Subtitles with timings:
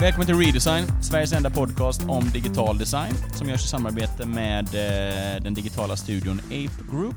[0.00, 5.42] Välkommen till Redesign, Sveriges enda podcast om digital design som görs i samarbete med eh,
[5.42, 7.16] den digitala studion Ape Group.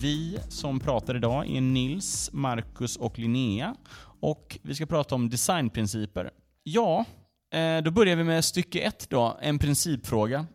[0.00, 3.74] Vi som pratar idag är Nils, Marcus och Linnea
[4.20, 6.30] och vi ska prata om designprinciper.
[6.62, 7.04] Ja,
[7.54, 10.46] eh, då börjar vi med stycke ett då, en principfråga.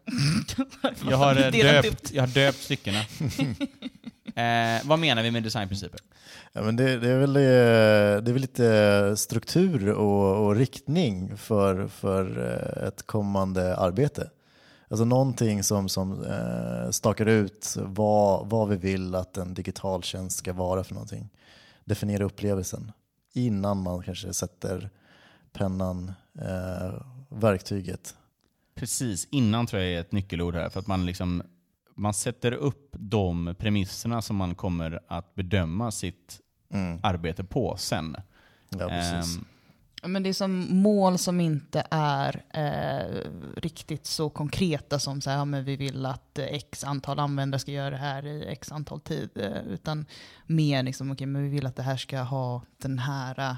[1.09, 3.02] Jag har, eh, döpt, jag har döpt styckena.
[4.38, 6.00] Eh, vad menar vi med designprinciper?
[6.54, 11.88] Ja, men det, det, är väl, det är väl lite struktur och, och riktning för,
[11.88, 14.30] för eh, ett kommande arbete.
[14.88, 20.38] Alltså någonting som, som eh, stakar ut vad, vad vi vill att en digital tjänst
[20.38, 21.30] ska vara för någonting.
[21.86, 22.92] Definiera upplevelsen
[23.34, 24.90] innan man kanske sätter
[25.54, 26.12] pennan,
[26.42, 28.16] eh, verktyget.
[28.76, 30.70] Precis, innan tror jag är ett nyckelord här.
[30.70, 31.44] För att man, liksom,
[31.98, 36.39] man sätter upp de premisserna som man kommer att bedöma sitt
[36.73, 37.00] Mm.
[37.04, 38.16] arbete på sen.
[38.70, 39.39] Ja, precis.
[40.02, 43.31] Ja, Men det är som mål som inte är eh,
[43.62, 47.72] riktigt så konkreta som så här, ja, men vi vill att x antal användare ska
[47.72, 49.30] göra det här i x antal tid.
[49.36, 50.06] Eh, utan
[50.45, 53.56] mer liksom, okej, men vi vill att det här ska ha den här eh,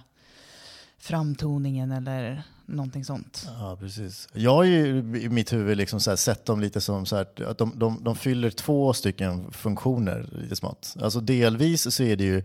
[1.00, 3.48] framtoningen eller någonting sånt.
[3.60, 4.28] Ja, precis.
[4.34, 7.28] Jag har ju i mitt huvud liksom så här sett dem lite som så här,
[7.48, 10.96] att de, de, de fyller två stycken funktioner lite smått.
[11.02, 12.44] Alltså delvis så är det ju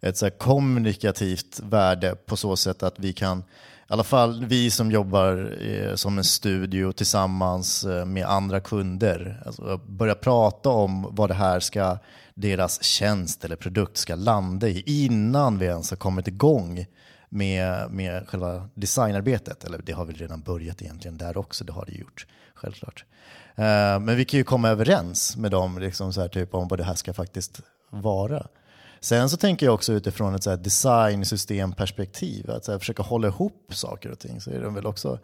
[0.00, 3.42] ett så här kommunikativt värde på så sätt att vi kan, i
[3.86, 9.80] alla fall vi som jobbar eh, som en studio tillsammans eh, med andra kunder, alltså
[9.86, 11.98] börja prata om vad det här ska,
[12.34, 16.86] deras tjänst eller produkt ska landa i innan vi ens har kommit igång
[17.34, 19.64] med, med själva designarbetet.
[19.64, 23.04] Eller det har väl redan börjat egentligen där också, det har det gjort, självklart.
[23.54, 26.78] Eh, men vi kan ju komma överens med dem liksom så här, typ, om vad
[26.78, 27.60] det här ska faktiskt
[27.90, 28.46] vara.
[29.00, 33.28] Sen så tänker jag också utifrån ett så här designsystemperspektiv, att så här, försöka hålla
[33.28, 35.18] ihop saker och ting, så är de väl också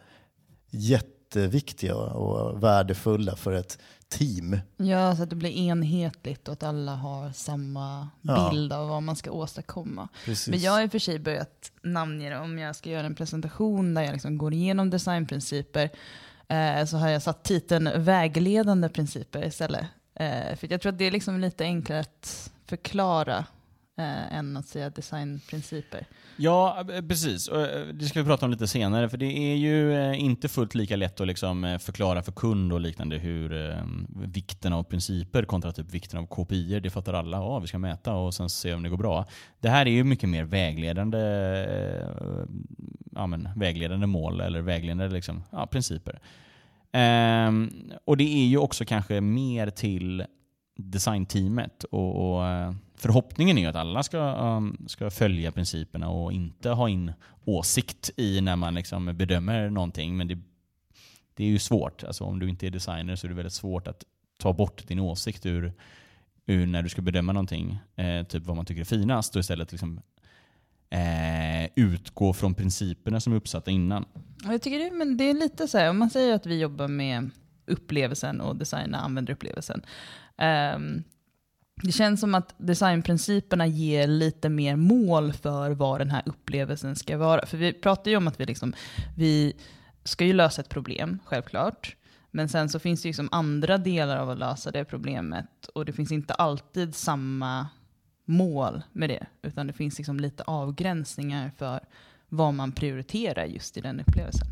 [0.71, 3.79] jätteviktiga och värdefulla för ett
[4.11, 4.61] team.
[4.77, 8.51] Ja, så att det blir enhetligt och att alla har samma Ja.
[8.53, 10.09] bild av vad man ska åstadkomma.
[10.25, 10.49] Precis.
[10.49, 12.39] Men jag har i och för sig börjat namnge det.
[12.39, 15.91] Om jag ska göra en presentation där jag liksom går igenom designprinciper
[16.49, 19.87] eh, så har jag satt titeln vägledande principer istället.
[20.15, 23.45] Eh, för jag tror att det är liksom lite enklare att förklara
[24.01, 26.07] eh, än att säga designprinciper.
[26.37, 27.49] Ja, eh, precis.
[27.49, 30.75] Eh, det ska vi prata om lite senare, för det är ju eh, inte fullt
[30.75, 33.77] lika lätt att liksom förklara för kund och liknande hur
[34.27, 36.81] vikten av principer kontra typ vikten av KPI.
[36.81, 37.37] Det fattar alla.
[37.37, 39.27] Ja, vi ska mäta och sen se om det går bra.
[39.61, 41.19] Det här är ju mycket mer vägledande,
[43.13, 46.21] ja, men, vägledande mål eller vägledande liksom, ja, principer.
[46.93, 47.71] Ehm,
[48.05, 50.25] och det är ju också kanske mer till
[50.77, 51.85] designteamet.
[51.85, 56.71] Och, och eh, förhoppningen är ju att alla ska, ehm, ska följa principerna och inte
[56.71, 57.13] ha in
[57.45, 60.17] åsikt i när man liksom bedömer någonting.
[60.17, 60.39] Men det,
[61.35, 62.05] det är ju svårt.
[62.05, 64.05] Alltså, om du inte är designer så är det väldigt svårt att
[64.39, 65.73] ta bort din åsikt ur,
[66.47, 67.79] ur när du ska bedöma någonting.
[67.97, 70.01] Eh, typ vad man tycker är finast och istället liksom,
[70.91, 74.05] eh, utgå från principerna som är uppsatta innan.
[74.45, 76.61] Ja, Jag tycker det, men det är lite så här, om man säger att vi
[76.61, 77.31] jobbar med
[77.67, 79.83] upplevelsen och designa användarupplevelsen.
[80.41, 81.05] Um,
[81.83, 87.19] det känns som att designprinciperna ger lite mer mål för vad den här upplevelsen ska
[87.19, 87.47] vara.
[87.47, 88.73] För vi pratar ju om att vi, liksom,
[89.17, 89.57] vi
[90.05, 91.97] ska ju lösa ett problem, självklart.
[92.31, 95.67] Men sen så finns det ju liksom andra delar av att lösa det problemet.
[95.75, 97.69] Och det finns inte alltid samma
[98.25, 99.27] mål med det.
[99.43, 101.81] Utan det finns liksom lite avgränsningar för
[102.31, 104.47] vad man prioriterar just i den upplevelsen.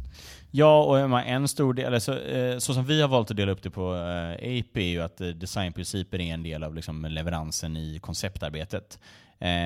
[0.50, 3.52] Ja, och en stor del, eller så, eh, så som vi har valt att dela
[3.52, 7.04] upp det på eh, AP är ju att eh, designprinciper är en del av liksom,
[7.04, 8.98] leveransen i konceptarbetet.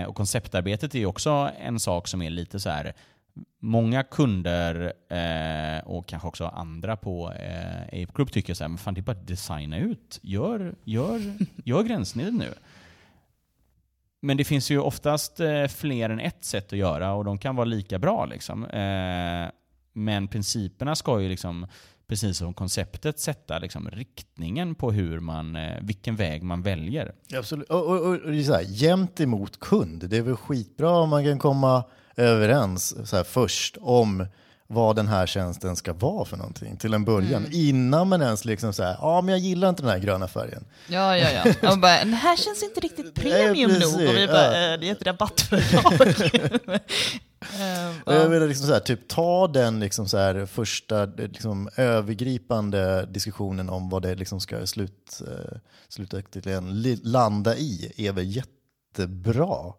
[0.09, 2.93] Och konceptarbetet är också en sak som är lite så här.
[3.61, 8.79] Många kunder eh, och kanske också andra på eh, Ape Group tycker så här, men
[8.79, 10.19] fan det är bara att designa ut.
[10.23, 11.35] Gör, gör,
[11.65, 12.55] gör gränssnittet nu.
[14.25, 17.57] Men det finns ju oftast eh, fler än ett sätt att göra och de kan
[17.57, 18.27] vara lika bra.
[18.27, 18.65] Liksom.
[18.65, 19.51] Eh,
[19.93, 21.67] men principerna ska ju liksom,
[22.07, 27.15] precis som konceptet, sätta liksom riktningen på hur man, eh, vilken väg man väljer.
[27.35, 27.71] Absolut.
[27.71, 30.11] Och, och, och, och det är så här, jämt emot kund.
[30.11, 31.85] Det är väl skitbra om man kan komma
[32.17, 34.27] överens så här, först om
[34.73, 37.47] vad den här tjänsten ska vara för någonting till en början.
[37.51, 40.65] Innan man ens liksom säger, ja men jag gillar inte den här gröna färgen.
[40.89, 41.71] Ja, ja, ja.
[41.73, 43.95] Och bara, den här känns inte riktigt premium nog.
[43.95, 44.73] Och vi bara, ja.
[44.75, 45.93] eh, det är ett rabattföretag.
[47.61, 48.29] Ehm, Och jag ja.
[48.29, 53.89] vill liksom så här, typ, ta den liksom så här, första liksom, övergripande diskussionen om
[53.89, 55.59] vad det liksom ska slut, eh,
[55.89, 59.73] slutligen li- landa i är väl jättebra.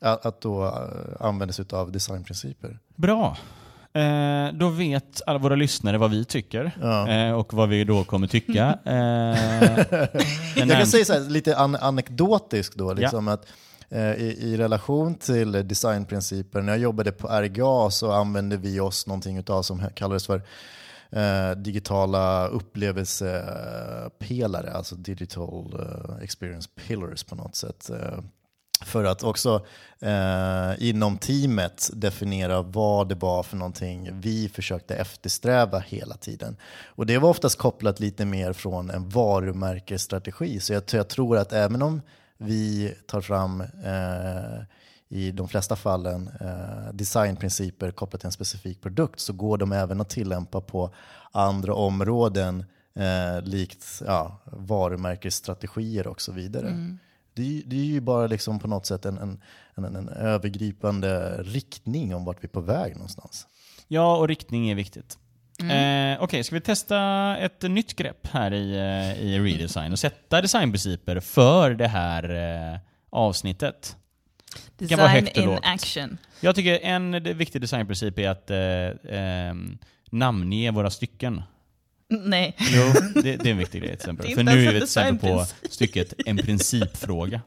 [0.00, 2.78] Att, att då eh, använda sig av designprinciper.
[2.96, 3.36] Bra.
[3.96, 7.08] Eh, då vet alla våra lyssnare vad vi tycker Ja.
[7.10, 8.78] eh, och vad vi då kommer tycka.
[8.84, 8.94] Eh,
[10.56, 13.46] Jag kan säga så här, lite an anekdotiskt då, liksom att
[13.90, 19.06] eh, i, i relation till designprinciper, när jag jobbade på RGA så använde vi oss
[19.06, 20.42] någonting utav som kallades för
[21.10, 27.90] eh, digitala upplevelsepelare, alltså digital eh, experience pillars på något sätt.
[28.84, 29.66] För att också
[30.00, 36.56] eh, inom teamet definiera vad det var för någonting vi försökte eftersträva hela tiden.
[36.84, 40.60] Och det var oftast kopplat lite mer från en varumärkesstrategi.
[40.60, 42.00] Så jag, jag tror att även om
[42.38, 44.64] vi tar fram eh,
[45.08, 50.00] i de flesta fallen eh, designprinciper kopplat till en specifik produkt så går de även
[50.00, 50.90] att tillämpa på
[51.32, 52.64] andra områden
[52.94, 56.68] eh, likt ja, varumärkesstrategier och så vidare.
[56.68, 56.98] Mm.
[57.36, 59.40] Det, är ju- det är ju bara liksom på något sätt en, en,
[59.74, 63.46] en, en övergripande riktning om vart vi är på väg någonstans.
[63.88, 65.18] Ja, och riktning är viktigt.
[65.60, 66.12] Mm.
[66.16, 70.40] Eh, Okej, ska vi testa ett nytt grepp här i, eh, i redesign och sätta
[70.42, 72.30] designprinciper för det här
[72.74, 72.78] eh,
[73.10, 73.96] avsnittet?
[74.88, 75.60] kan vara Design in lågt.
[75.62, 76.18] action.
[76.40, 79.78] Jag tycker en viktig designprincip är att eh, ehm,
[80.10, 81.42] namnge våra stycken.
[82.08, 82.54] Nej.
[82.58, 82.82] Jo,
[83.14, 84.34] det, det är en viktig grej till exempel.
[84.34, 87.40] För nu är vi till exempel på stycket en principfråga.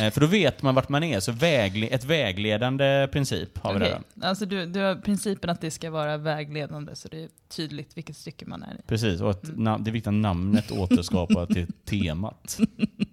[0.00, 3.78] Eh, för då vet man vart man är, så vägle, ett vägledande princip har vi
[3.78, 4.00] där.
[4.22, 8.16] Alltså du, du har principen att det ska vara vägledande så det är tydligt vilket
[8.16, 8.82] stycke man är i.
[8.86, 9.84] Precis, och att Mm.
[9.84, 12.58] det är viktigt att namnet återskapar till temat.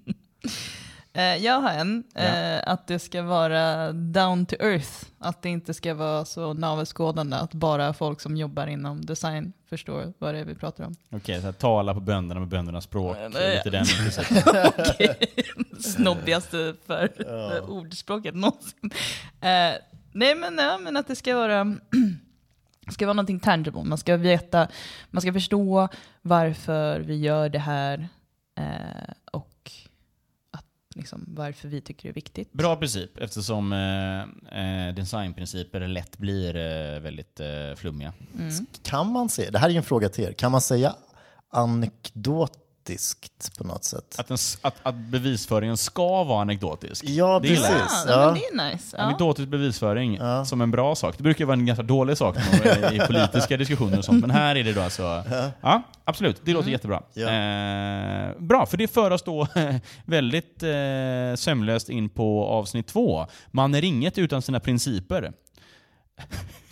[1.13, 2.21] Eh, jag har en, Ja.
[2.21, 5.05] eh, att det ska vara down to earth.
[5.19, 10.13] Att det inte ska vara så navelskådande att bara folk som jobbar inom design förstår
[10.19, 10.95] vad det är vi pratar om.
[11.11, 13.17] Okej, så här, tala på bönderna med böndernas språk.
[13.19, 13.55] Nej, nej.
[13.55, 13.85] Lite den.
[14.77, 15.17] Okej.
[15.79, 18.91] Snobbigaste för för ordspråket någonsin.
[19.41, 19.73] Eh,
[20.11, 21.75] nej men, ja, men att det ska vara,
[22.91, 23.83] ska vara någonting tangible.
[23.83, 24.67] Man ska veta,
[25.11, 25.87] man ska förstå
[26.21, 28.07] varför vi gör det här
[28.59, 29.13] eh,
[30.99, 32.53] liksom, varför vi tycker det är viktigt.
[32.53, 38.13] Bra princip, eftersom eh, eh, designprinciper lätt blir eh, väldigt eh, flummiga.
[38.39, 38.65] Mm.
[38.83, 40.95] Kan man säga, det här är ju en fråga till er, kan man säga
[42.89, 44.15] anekdotiskt på något sätt?
[44.19, 47.03] Att, den, s- att, att bevisföringen ska vara anekdotisk.
[47.07, 47.65] Ja, det precis.
[47.69, 48.25] Ja, Ja.
[48.25, 48.95] men det är nice.
[48.97, 49.03] Ja.
[49.03, 50.45] Anekdotisk bevisföring Ja.
[50.45, 51.17] som en bra sak.
[51.17, 52.37] Det brukar vara en ganska dålig sak
[52.91, 54.21] i politiska diskussioner och sånt.
[54.21, 55.23] Men här är det då alltså...
[55.61, 56.41] Ja, absolut.
[56.43, 57.03] Det låter jättebra.
[57.13, 57.29] Ja.
[57.29, 59.47] Eh, bra, för det för oss då
[60.05, 60.69] väldigt eh,
[61.35, 63.27] sömlöst in på avsnitt två.
[63.51, 65.31] Man är inget utan sina principer.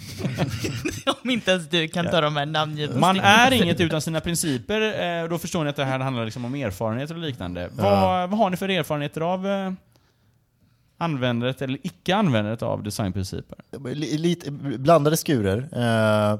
[1.24, 4.82] Om inte ens du kan ta de här namngivna Man är inget utan sina principer.
[5.24, 7.70] Eh, då förstår ni att det här handlar liksom om erfarenheter och liknande.
[7.74, 9.72] Vad, vad har ni för erfarenheter av eh,
[10.98, 13.58] användandet eller icke-användandet av designprinciper?
[13.94, 15.70] Li- Lite blandade skurer.
[15.74, 16.40] Eh,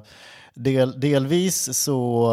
[0.54, 2.32] del, delvis så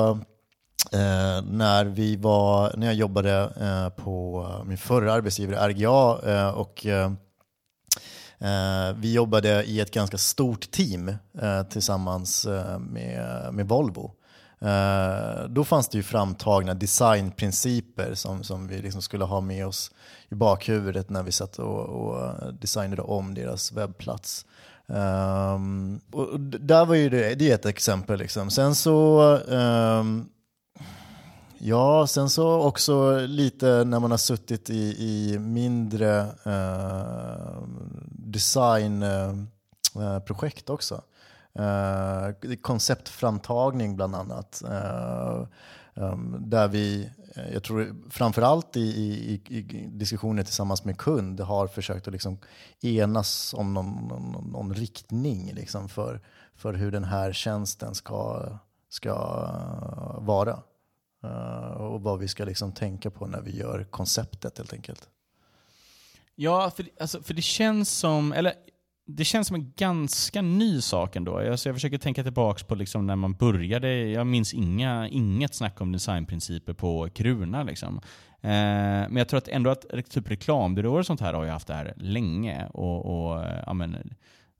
[0.93, 6.87] eh, när vi var, när jag jobbade eh, på min förra arbetsgivare RGA eh, och
[8.39, 11.09] Eh, vi jobbade i ett ganska stort team
[11.43, 14.13] eh, tillsammans eh, med, med Volvo.
[14.61, 19.91] Eh, då fanns det ju framtagna designprinciper som, som vi liksom skulle ha med oss
[20.29, 24.47] i bakhuvudet när vi satt och, och designade om deras webbplats.
[24.87, 28.19] Um, och där var ju det, det är ett exempel.
[28.19, 28.51] Liksom.
[28.51, 30.29] Sen så um,
[31.59, 37.63] Ja, sen så också lite när man har suttit i, i mindre eh,
[38.09, 41.03] designprojekt eh, också.
[41.59, 42.31] Eh,
[42.63, 44.63] konceptframtagning bland annat.
[44.63, 45.43] Eh,
[45.95, 47.11] ehm, där vi,
[47.53, 52.39] jag tror framförallt i, i, i diskussioner tillsammans med kund har försökt att liksom
[52.83, 56.21] enas om någon, någon, någon riktning liksom för,
[56.55, 58.49] för hur den här tjänsten ska,
[58.89, 59.15] ska
[60.19, 60.59] vara.
[61.25, 65.09] Eh, och vad vi ska liksom tänka på när vi gör konceptet helt enkelt.
[66.35, 68.53] Ja, för, alltså, för det känns som, eller
[69.07, 71.39] det känns som en ganska ny sak ändå.
[71.39, 73.95] Alltså, jag försöker tänka tillbaka på liksom när man började.
[73.95, 77.63] Jag minns inga, inget snack om designprinciper på Kruna.
[77.63, 78.01] Liksom.
[78.41, 78.51] Eh,
[79.09, 81.75] men jag tror att ändå att typ reklambyråer och sånt här har ju haft det
[81.75, 82.67] här länge.
[82.67, 84.15] Och, och ja, men,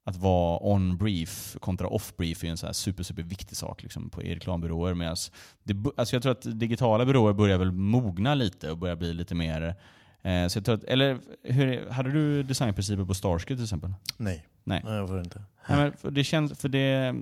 [0.05, 4.23] att vara on-brief kontra off-brief är en så här super, super viktig sak liksom, på,
[4.23, 4.95] i reklambyråer.
[4.95, 5.17] Medan
[5.63, 9.35] det, alltså jag tror att digitala byråer börjar väl mogna lite och börjar bli lite
[9.35, 9.75] mer
[10.25, 13.93] Eh, så jag tror att, eller hur, hade du designprinciper på Starsky till exempel?
[14.17, 14.83] Nej, Nej.
[14.85, 15.43] Nej jag får inte.
[15.69, 17.15] Nej, men för det känns, för det,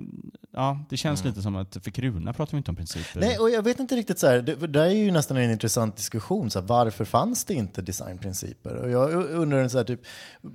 [0.53, 1.29] ja, det känns Mm.
[1.31, 3.19] lite som att för Kruna pratar vi inte om principer.
[3.19, 5.97] Nej, och jag vet inte riktigt så här, det, det är ju nästan en intressant
[5.97, 8.75] diskussion, så här, varför fanns det inte designprinciper?
[8.75, 9.99] Och jag undrar, så här, typ,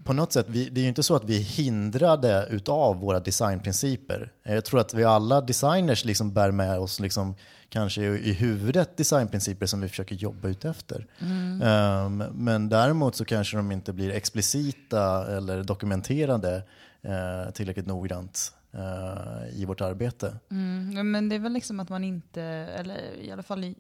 [0.05, 3.21] på något sätt, vi, det är ju inte så att vi är hindrade utav våra
[3.21, 4.33] designprinciper.
[4.43, 7.35] Jag tror att vi alla designers liksom bär med oss liksom,
[7.69, 11.07] kanske i i huvudet designprinciper som vi försöker jobba ut efter.
[11.21, 16.63] Um, men däremot så kanske de inte blir explicita eller dokumenterade
[17.05, 20.39] uh, tillräckligt noggrant eh, i vårt arbete.
[20.51, 23.75] Mm, men det är väl liksom att man inte, eller i alla fall i,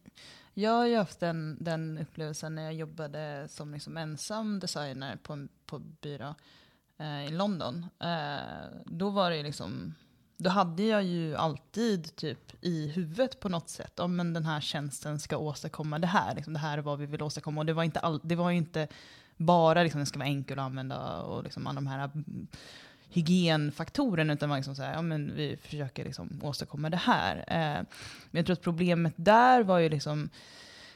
[0.54, 5.47] jag har ju haft den, den upplevelsen när jag jobbade som liksom ensam designer på
[5.66, 6.35] på byrå
[6.99, 7.87] eh, i London.
[8.00, 9.95] Eh, då var det ju liksom,
[10.40, 14.61] då hade jag ju alltid typ i huvudet på något sätt, om men den här
[14.61, 17.61] tjänsten ska åstadkomma det här, liksom, det här är vad vi vill åstadkomma.
[17.61, 18.88] Och det var, inte all, det var ju inte
[19.37, 22.47] bara liksom, den ska vara enkel att använda och liksom alla de här mm,
[23.09, 27.37] hygienfaktorerna, utan man liksom så här, ja, men vi försöker liksom åstadkomma det här.
[27.37, 27.85] Eh,
[28.30, 30.30] men jag tror att problemet där var ju liksom,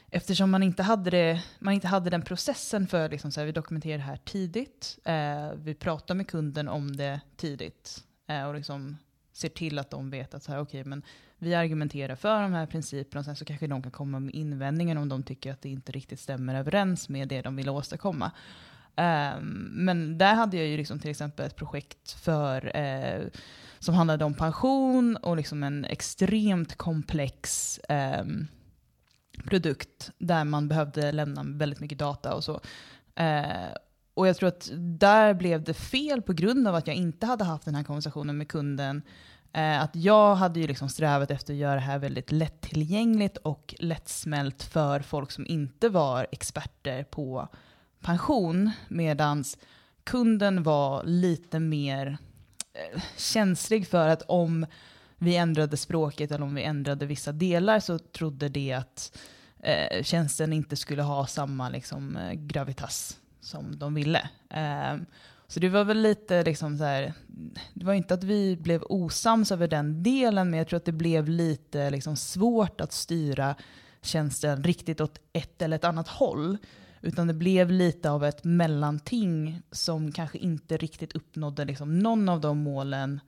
[0.09, 3.51] eftersom man inte hade, det, man inte hade den processen för liksom så här, vi
[3.51, 8.97] dokumenterar det här tidigt, eh, vi pratar med kunden om det tidigt eh, och liksom
[9.33, 11.03] ser till att de vet att så här, okay, men
[11.37, 14.95] vi argumenterar för de här principerna och sen så kanske de kan komma med invändningar
[14.95, 18.31] om de tycker att det inte riktigt stämmer överens med det de vill åstadkomma.
[18.95, 23.21] Um, men där hade jag ju liksom till exempel ett projekt för, eh,
[23.79, 28.47] som handlade om pension och liksom en extremt komplex ehm,
[29.43, 32.61] produkt där man behövde lämna väldigt mycket data och så.
[33.15, 33.73] Eh,
[34.13, 37.43] och jag tror att där blev det fel på grund av att jag inte hade
[37.43, 39.01] haft den här konversationen med kunden.
[39.53, 43.75] Eh, att jag hade ju liksom strävat efter att göra det här väldigt lättillgängligt och
[43.79, 47.47] lättsmält för folk som inte var experter på
[48.01, 49.43] pension, medan
[50.03, 52.17] kunden var lite mer
[52.73, 54.65] eh, känslig för att om
[55.17, 59.17] vi ändrade språket eller om vi ändrade vissa delar så trodde det att
[59.59, 64.29] eh, tjänsten inte skulle ha samma liksom, eh, gravitas som de ville.
[64.49, 65.05] Ehm,
[65.47, 67.13] så det var väl lite liksom så här,
[67.73, 70.91] det var inte att vi blev osams över den delen, men jag tror att det
[70.91, 73.55] blev lite liksom svårt att styra
[74.01, 76.57] tjänsten riktigt åt ett eller ett annat håll.
[77.01, 82.41] Utan det blev lite av ett mellanting som kanske inte riktigt uppnådde liksom någon av
[82.41, 83.19] de målen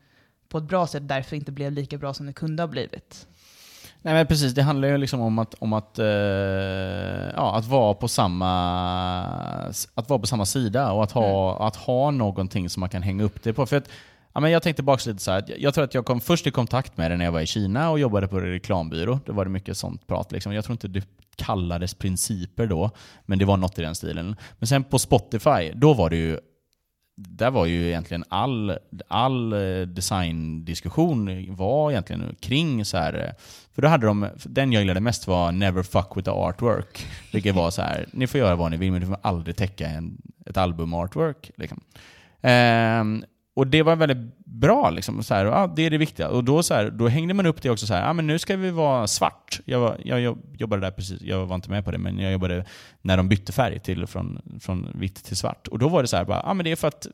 [0.50, 3.28] på ett bra sätt, därför inte blev lika bra som det kunde ha blivit.
[4.06, 6.06] Nej men precis, det handlar ju liksom om att, om att, eh,
[7.36, 8.52] ja, att, vara på samma,
[9.94, 13.24] att vara på samma sida och att ha, att ha någonting som man kan hänga
[13.24, 13.66] upp det på.
[13.66, 13.90] För att,
[14.34, 16.52] ja, men jag tänkte tillbaka lite så här, jag tror att jag kom först i
[16.52, 19.20] kontakt med det när jag var i Kina och jobbade på en reklambyrå.
[19.26, 20.32] Då var det mycket sånt prat.
[20.32, 20.54] Liksom.
[20.54, 22.92] Jag tror inte det kallades principer då,
[23.26, 24.36] men det var något i den stilen.
[24.60, 26.40] Men sen på Spotify, då var det ju
[27.16, 33.14] där var ju egentligen all, all eh, designdiskussion var egentligen kring så här.
[33.14, 33.44] Eh,
[33.76, 37.06] för då hade de, den jag gillade mest var Never fuck with the artwork.
[37.34, 39.88] Vilket var så här, ni får göra vad ni vill men ni får aldrig täcka
[39.88, 41.52] en, ett album artwork.
[41.56, 41.82] Liksom.
[42.42, 43.24] Ehm,
[43.56, 44.90] och det var väldigt bra.
[44.90, 46.30] Liksom, så här, ja, det är det viktiga.
[46.30, 48.40] Och då, så här, då hängde man upp det också så här, ja, men nu
[48.40, 49.60] ska vi vara svart.
[49.66, 52.32] Jag, var, jag, jag jobbade där precis, jag var inte med på det, men jag
[52.32, 52.66] jobbade
[53.02, 55.68] när de bytte färg till, från, från vitt till svart.
[55.68, 57.08] Och då var det så här, bara, ja, men det är för att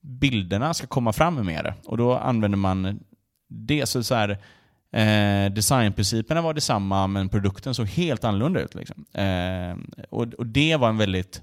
[0.00, 1.74] bilderna ska komma fram mer.
[1.84, 3.00] Och då använder man
[3.48, 3.86] det.
[3.86, 4.30] Så, så här,
[4.92, 8.74] eh, designprinciperna var detsamma, men produkten såg helt annorlunda ut.
[8.74, 9.04] Liksom.
[9.12, 11.42] Eh, och, och det var en väldigt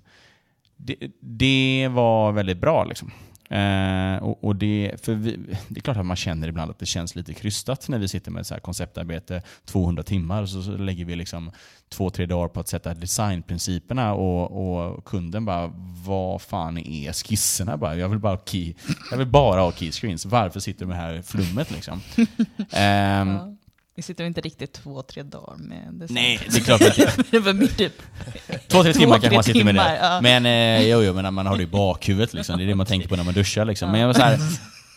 [0.77, 2.83] det, det var väldigt bra.
[2.83, 3.11] Liksom.
[3.49, 5.37] Eh, och, och det, för vi,
[5.67, 8.31] det är klart att man känner ibland att det känns lite krystat när vi sitter
[8.31, 11.51] med så här konceptarbete 200 timmar och så, så lägger vi liksom
[11.89, 15.71] två, tre dagar på att sätta designprinciperna och, och kunden bara
[16.05, 17.77] vad fan är skisserna?
[17.77, 18.73] Bara, jag, vill bara key,
[19.11, 20.25] jag vill bara ha keyscreens.
[20.25, 21.71] Varför sitter du med det här flummet?
[21.71, 22.01] Liksom?
[22.71, 23.54] Ja.
[23.95, 26.05] Vi sitter inte riktigt två, tre dagar med det.
[26.09, 26.95] Nej, det är klart att
[27.31, 27.93] det, var mer typ
[28.67, 29.97] Två, tre Två, timmar tre kanske man sitter med det.
[30.01, 30.21] ja.
[30.21, 32.57] Men eh, jo, jo, men man har det i bakhuvudet liksom.
[32.57, 33.91] Det är det man tänker på när man duschar liksom.
[33.91, 34.39] Men jag var så här,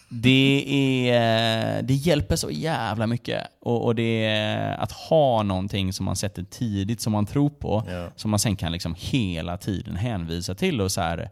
[0.08, 0.64] det,
[1.10, 3.46] är, det hjälper så jävla mycket.
[3.60, 7.84] Och, och det är att ha någonting som man sätter tidigt, som man tror på.
[7.88, 8.08] Ja.
[8.16, 10.80] Som man sen kan liksom hela tiden hänvisa till.
[10.80, 11.30] Och så här,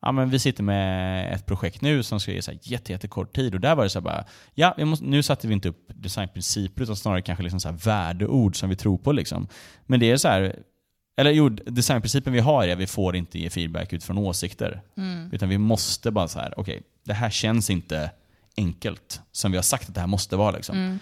[0.00, 3.36] ja, men vi sitter med ett projekt nu som ska ge så här jätte, jättekort
[3.36, 3.54] tid.
[3.54, 4.24] Och där var det så här bara,
[4.54, 7.76] ja, vi måste, nu satte vi inte upp designprinciper utan snarare kanske liksom så här
[7.76, 9.12] värdeord som vi tror på.
[9.12, 9.48] Liksom.
[9.86, 10.56] Men det är så här,
[11.16, 14.82] eller jo, designprincipen vi har är att vi får inte ge feedback utifrån åsikter.
[15.32, 18.10] Utan vi måste bara så här, okej, det här känns inte
[18.56, 20.50] enkelt som vi har sagt att det här måste vara.
[20.50, 20.98] Liksom.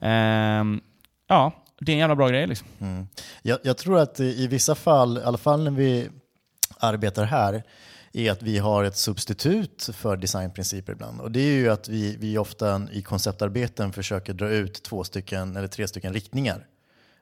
[0.00, 0.80] Ehm,
[1.28, 2.46] ja, det är en jävla bra grej.
[2.46, 2.68] Liksom.
[2.80, 3.06] Mm.
[3.42, 6.08] Jag, jag tror att i, i vissa fall, i alla fall när vi
[6.78, 7.62] arbetar här
[8.12, 11.20] är att vi har ett substitut för designprinciper ibland.
[11.20, 15.56] Och det är ju att vi, vi ofta i konceptarbeten försöker dra ut två stycken
[15.56, 16.66] eller tre stycken riktningar.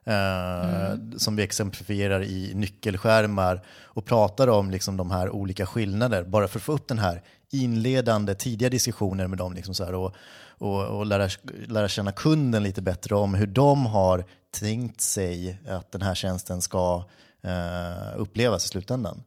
[0.03, 6.47] Eh, Som vi exemplifierar i nyckelskärmar och pratar om liksom de här olika skillnader bara
[6.47, 10.15] för att få upp den här inledande tidiga diskussioner med dem liksom så här, och,
[10.57, 11.29] och, och lära,
[11.67, 16.61] lära känna kunden lite bättre om hur de har tänkt sig att den här tjänsten
[16.61, 17.03] ska
[17.43, 19.23] eh, upplevas i slutändan.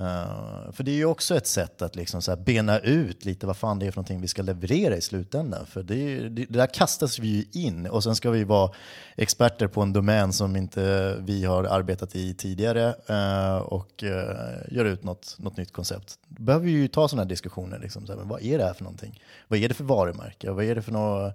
[0.00, 3.46] Uh, för det är ju också ett sätt att liksom så här bena ut lite
[3.46, 5.66] vad fan det är för någonting vi ska leverera i slutändan.
[5.66, 8.70] För det, det, det där kastas vi ju in och sen ska vi vara
[9.16, 14.74] experter på en domän som inte vi har arbetat i tidigare uh, och eh, uh,
[14.74, 16.18] göra ut något, något nytt koncept.
[16.28, 17.78] Då behöver vi ju ta sådana här diskussioner.
[17.78, 19.22] Liksom, så här, men vad är det här för någonting?
[19.48, 20.50] Vad är det för varumärke?
[20.50, 21.32] Vad är det för någon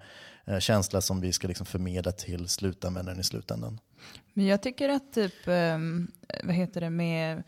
[0.59, 3.79] känsla som vi ska liksom förmedla till slutanvändaren i slutändan?
[4.33, 6.11] Men jag tycker att typ, um,
[6.43, 7.43] vad heter det med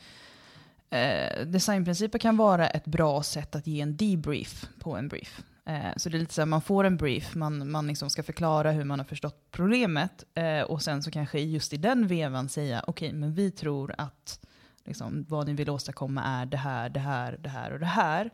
[0.89, 5.43] eh, designprinciper kan vara ett bra sätt att ge en debrief på en brief.
[5.65, 8.23] Eh, så det är lite så här, man får en brief, man, man liksom ska
[8.23, 12.49] förklara hur man har förstått problemet eh, och sen så kanske just i den vevan
[12.49, 14.39] säga, okej, okay, men vi tror att
[14.85, 18.29] liksom, vad ni vill åstadkomma är det här, det här, det här och det här.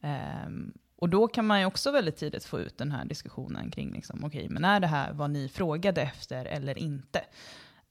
[0.00, 3.92] Ehm, och då kan man ju också väldigt tidigt få ut den här diskussionen kring,
[3.92, 7.20] liksom, okej, okay, men är det här vad ni frågade efter eller inte?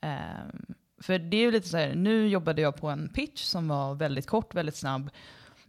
[0.02, 0.66] Ehm,
[0.98, 3.96] för det är ju lite så här, nu jobbade jag på en pitch som var
[3.96, 5.10] väldigt kort, väldigt snabb.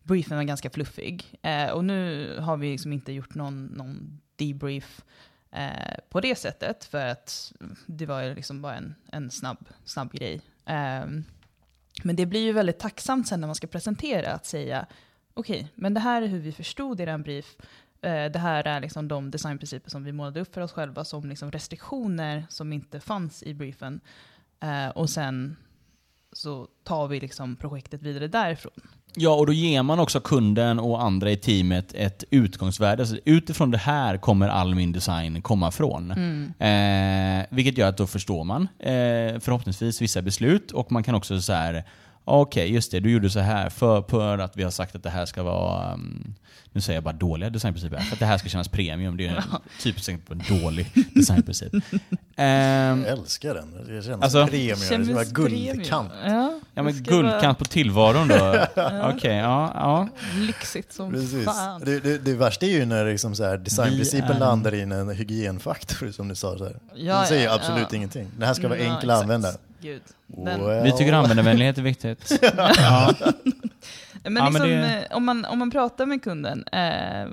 [0.02, 1.38] Briefen var ganska fluffig.
[1.42, 5.04] Eh, och nu har vi liksom inte gjort någon, någon debrief
[5.50, 7.52] eh, på det sättet, för att
[7.86, 10.40] det var ju liksom bara en, en snabb, snabb grej.
[10.66, 11.06] Eh,
[12.02, 14.86] men det blir ju väldigt tacksamt sen när man ska presentera, att säga
[15.34, 17.56] okej, okay, men det här är hur vi förstod er brief.
[18.00, 21.28] Eh, det här är liksom de designprinciper som vi målade upp för oss själva som
[21.28, 24.00] liksom restriktioner som inte fanns i briefen.
[24.62, 25.56] Eh, och sen
[26.32, 28.72] så tar vi liksom projektet vidare därifrån.
[29.18, 33.02] Ja, och då ger man också kunden och andra i teamet ett utgångsvärde.
[33.02, 36.10] Alltså, utifrån det här kommer all min design komma från.
[36.10, 37.40] Mm.
[37.40, 41.40] Eh, vilket gör att då förstår man eh, förhoppningsvis vissa beslut och man kan också
[41.40, 41.84] så här
[42.28, 43.00] Okej, okay, just det.
[43.00, 45.94] Du gjorde så här för, för att vi har sagt att det här ska vara
[45.94, 46.34] um,
[46.76, 49.16] nu säger jag bara dåliga designprinciper, för att det här ska kännas premium.
[49.16, 49.42] Det är en
[49.82, 51.74] typiskt exempel på en dålig designprincip.
[51.74, 51.82] Um,
[52.36, 53.86] jag älskar den.
[53.86, 54.78] Det känns alltså, premium.
[54.78, 56.12] Känns det vara guldkant.
[56.24, 57.54] Ja, ja men guldkant vara...
[57.54, 58.34] på tillvaron då.
[58.74, 60.08] Okej, okay, ja, ja.
[60.34, 61.44] Lyxigt som Precis.
[61.44, 61.80] fan.
[61.84, 64.38] Det, det, det värsta är ju när liksom så här, designprincipen är...
[64.38, 66.58] landar i en hygienfaktor som du sa.
[66.58, 66.76] Så här.
[66.94, 67.96] Ja, det säger ja, absolut ja.
[67.96, 68.28] ingenting.
[68.38, 69.52] Det här ska vara enkel att använda.
[69.80, 70.02] Gud.
[70.26, 70.82] Well.
[70.82, 72.38] Vi tycker användarvänlighet är viktigt.
[72.42, 73.14] ja.
[74.22, 75.06] Men, ja, liksom, men det...
[75.10, 77.26] Eh, om, man, om man pratar med kunden, eh,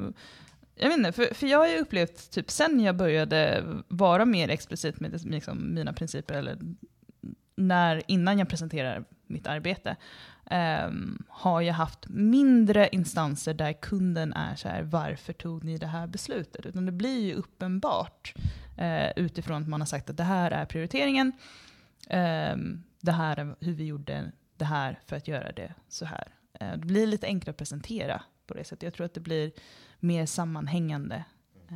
[0.76, 4.50] jag vet inte, för, för jag har ju upplevt, typ sen jag började vara mer
[4.50, 6.58] explicit med liksom, mina principer, eller
[7.56, 9.96] när, innan jag presenterar mitt arbete,
[10.46, 10.90] eh,
[11.28, 16.08] har jag haft mindre instanser där kunden är så här, varför tog ni det här
[16.08, 16.66] beslutet?
[16.66, 18.34] Utan det blir ju uppenbart
[18.78, 21.32] eh, utifrån att man har sagt att det här är prioriteringen,
[22.10, 22.56] eh,
[23.02, 26.28] det här är hur vi gjorde det här för att göra det så här.
[26.60, 28.84] Eh, det blir lite enklare att presentera på det sättet.
[28.84, 29.52] Jag tror att det blir
[30.00, 31.24] mer sammanhängande.
[31.70, 31.76] Eh.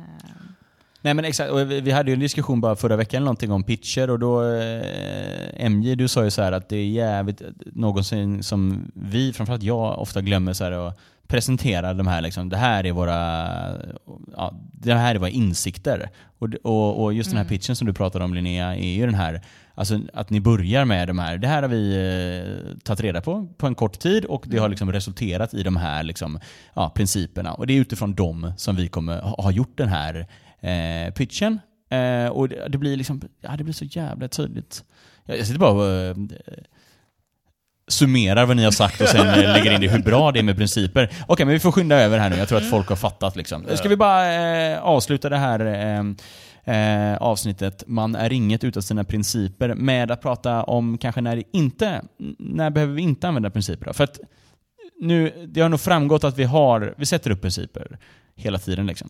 [1.02, 4.10] Nej men exakt, och vi hade ju en diskussion bara förra veckan någonting om pitcher
[4.10, 9.32] och då eh, MJ, du sa ju så att det är jävligt, någonsin som vi,
[9.32, 13.48] framförallt jag, ofta glömmer så här att presentera de här, liksom, det här är våra,
[14.36, 16.10] ja, det här är våra insikter.
[16.38, 17.34] Och, och, och just mm.
[17.34, 17.58] den här mm.
[17.58, 19.42] pitchen som du pratade om Linnea, är ju den här
[19.78, 23.48] Alltså att ni börjar med de här, det här har vi eh, tagit reda på
[23.58, 26.40] på en kort tid och det har liksom resulterat i de här liksom,
[26.74, 27.52] ja, principerna.
[27.52, 30.26] Och det är utifrån dem som vi kommer ha gjort den här
[30.60, 31.60] eh, pitchen.
[31.90, 34.84] Eh, och det, det, blir liksom, ja, det blir så jävla tydligt.
[35.24, 36.16] Jag, jag sitter bara och eh,
[37.88, 40.42] summerar vad ni har sagt och sen eh, lägger in det hur bra det är
[40.42, 41.04] med principer.
[41.04, 42.36] Okej, okay, men vi får skynda över här nu.
[42.36, 43.64] Jag tror att folk har fattat liksom.
[43.74, 45.60] Ska vi bara eh, avsluta det här
[46.68, 52.02] eh, avsnittet Man är inget utan sina principer med att prata om kanske när inte,
[52.38, 53.92] när behöver vi inte använda principer då?
[53.92, 54.20] För att
[55.00, 57.98] nu, det har nog framgått att vi har, vi sätter upp principer
[58.34, 59.08] hela tiden liksom.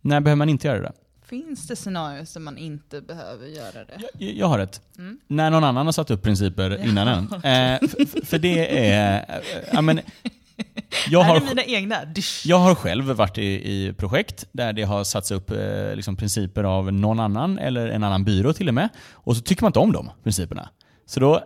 [0.00, 0.92] När behöver man inte göra det?
[1.22, 4.00] Finns det scenarier som man inte behöver göra det?
[4.18, 4.80] Jag, jag har ett.
[4.98, 5.18] Mm.
[5.26, 6.76] När någon annan har satt upp principer ja.
[6.76, 7.28] innan en.
[7.34, 10.00] Eh, för, för det är, eh, men
[11.10, 11.96] jag har, mina egna?
[12.44, 16.64] Jag har själv varit i, i projekt där det har satts upp eh, liksom principer
[16.64, 18.88] av någon annan, eller en annan byrå till och med.
[19.12, 20.68] Och så tycker man inte om de principerna.
[21.06, 21.44] Så då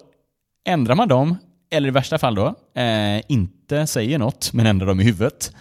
[0.69, 1.37] ändrar man dem,
[1.71, 5.53] eller i värsta fall då, eh, inte säger något, men ändrar dem i huvudet.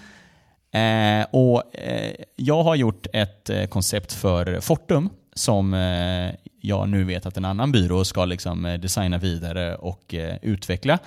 [0.74, 7.04] Eh, och eh, Jag har gjort ett eh, koncept för Fortum som eh, jag nu
[7.04, 11.00] vet att en annan byrå ska liksom designa vidare och utveckla.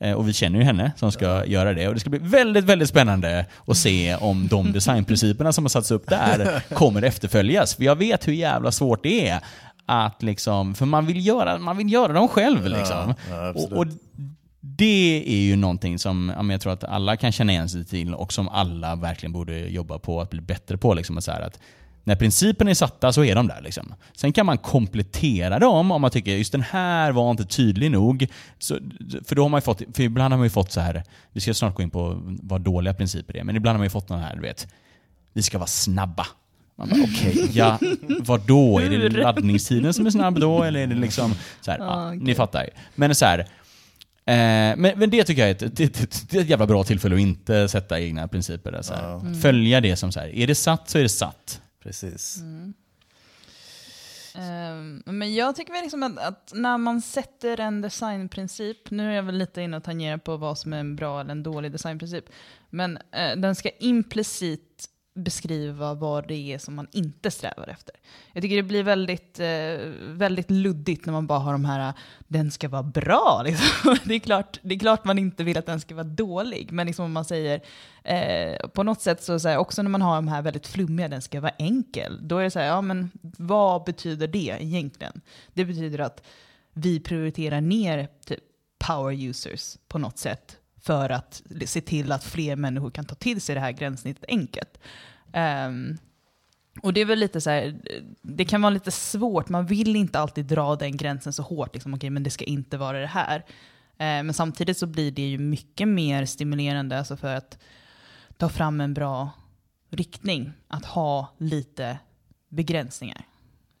[0.00, 1.88] Eh, Och vi känner ju henne som ska göra det.
[1.88, 5.90] Och det ska bli väldigt, väldigt spännande att se om de designprinciperna som har satts
[5.90, 7.74] upp där kommer efterföljas.
[7.74, 9.40] För jag vet hur jävla svårt det är.
[9.86, 12.64] Att liksom, för man vill göra, man vill göra dem själv.
[12.66, 13.14] Liksom.
[13.30, 13.72] ja, absolut.
[13.72, 13.86] och, och
[14.60, 18.14] det är ju någonting som ja, jag tror att alla kan känna igen sig till
[18.14, 20.94] och som alla verkligen borde jobba på att bli bättre på.
[20.94, 21.58] Liksom, att så att
[22.04, 23.60] när principerna är satta så är de där.
[23.60, 23.94] Liksom.
[24.16, 28.26] Sen kan man komplettera dem om man tycker just den här var inte tydlig nog.
[28.58, 28.78] Så,
[29.24, 31.40] för, då har man ju fått, för ibland har man ju fått så här, vi
[31.40, 34.08] ska snart gå in på vad dåliga principer är, men ibland har man ju fått
[34.08, 34.68] den här, du vet,
[35.32, 36.26] vi ska vara snabba.
[36.76, 37.78] Man bara, Okej, ja,
[38.20, 38.78] vad då?
[38.78, 40.62] Är det laddningstiden som är snabb då?
[40.62, 42.70] Eller är det liksom, så här, ja, Ah, ni fattar ju.
[42.94, 46.40] Men så här, eh, men, men det tycker jag är ett, det, det, det är
[46.42, 48.72] ett jävla bra tillfälle att inte sätta egna principer.
[48.72, 49.02] Där, så här.
[49.02, 49.22] Ja.
[49.42, 51.60] Följa det som så här, är det satt så är det satt.
[51.80, 52.36] Precis.
[52.36, 52.74] Mm.
[54.34, 59.16] Ehm, men jag tycker väl liksom att, att när man sätter en designprincip, nu är
[59.16, 61.72] jag väl lite inne och tangerar på vad som är en bra eller en dålig
[61.72, 62.24] designprincip,
[62.70, 67.94] men eh, den ska implicit beskriva vad det är som man inte strävar efter.
[68.32, 71.92] Jag tycker det blir väldigt, eh, väldigt luddigt när man bara har de här,
[72.28, 73.42] den ska vara bra.
[73.46, 73.96] Liksom.
[74.04, 76.86] Det, är klart, det är klart man inte vill att den ska vara dålig, men
[76.86, 77.60] liksom om man säger,
[78.04, 81.08] eh, på något sätt så, så här, också när man har de här väldigt flummiga,
[81.08, 85.20] den ska vara enkel, då är det så här, ja men vad betyder det egentligen?
[85.54, 86.22] Det betyder att
[86.72, 88.40] vi prioriterar ner typ,
[88.86, 93.40] power users på något sätt för att se till att fler människor kan ta till
[93.40, 94.78] sig det här gränssnittet enkelt.
[95.26, 95.98] Um, ehm,
[96.82, 97.80] och det är väl lite så här,
[98.22, 101.94] det kan vara lite svårt, man vill inte alltid dra den gränsen så hårt, liksom,
[101.94, 103.36] okej men det ska inte vara det här.
[103.98, 107.58] Eh, men samtidigt så blir det ju mycket mer stimulerande alltså för att
[108.36, 109.30] ta fram en bra
[109.90, 111.98] riktning, att ha lite
[112.48, 113.24] begränsningar.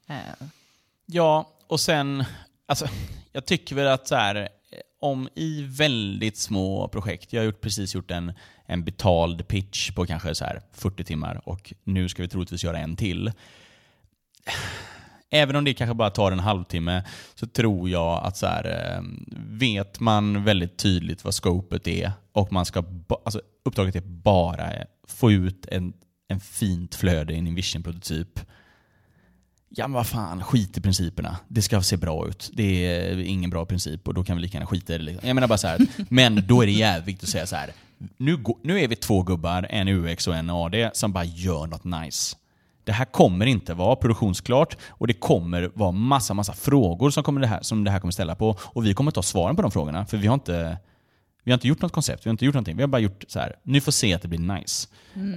[0.08, 0.46] Eh,
[1.12, 2.24] Ja, och sen,
[2.66, 2.86] alltså,
[3.32, 4.48] jag tycker väl att så här,
[5.00, 8.32] om i väldigt små projekt, jag har gjort, precis gjort en,
[8.66, 12.78] en betald pitch på kanske så här 40 timmar och nu ska vi troligtvis göra
[12.78, 13.32] en till.
[15.32, 19.02] Även om det kanske bara tar en halvtimme så tror jag att så här, eh,
[19.46, 22.84] vet man väldigt tydligt vad scopet är och man ska,
[23.24, 24.72] alltså uppdraget är bara
[25.08, 25.92] få ut en,
[26.28, 28.40] en fint flöde i en Invision-prototyp
[29.72, 31.36] Ja men vad fan, skit i principerna.
[31.48, 32.50] Det ska se bra ut.
[32.52, 35.04] Det är ingen bra princip och då kan vi lika gärna skita i det.
[35.04, 35.28] liksom.
[35.28, 35.86] Jag menar bara så här.
[36.08, 37.72] men då är det jävligt viktigt att säga så här.
[38.16, 41.84] Nu, nu är vi två gubbar, en UX och en AD, som bara gör något
[41.84, 42.36] nice.
[42.84, 47.40] Det här kommer inte vara produktionsklart och det kommer vara massa, massa frågor som, kommer
[47.40, 48.56] det här, som det här kommer ställa på.
[48.60, 50.78] Och vi kommer ta svaren på de frågorna, för vi har inte
[51.44, 52.76] vi har inte gjort något koncept, vi har inte gjort någonting.
[52.76, 53.56] Vi har bara gjort så här.
[53.62, 54.88] ni får se att det blir nice.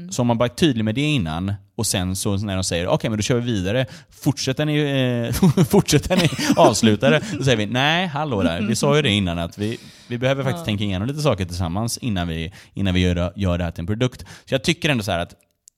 [0.09, 2.87] Så om man bara är tydlig med det innan och sen så när de säger
[2.87, 7.21] okej men då kör vi vidare, fortsätter ni, eh, fortsätter ni avsluta det?
[7.37, 10.43] Då säger vi nej, hallå där, vi sa ju det innan att vi, vi behöver
[10.43, 13.81] faktiskt tänka igenom lite saker tillsammans innan vi, innan vi gör, gör det här till
[13.81, 14.21] en produkt.
[14.21, 15.35] Så jag tycker ändå så här att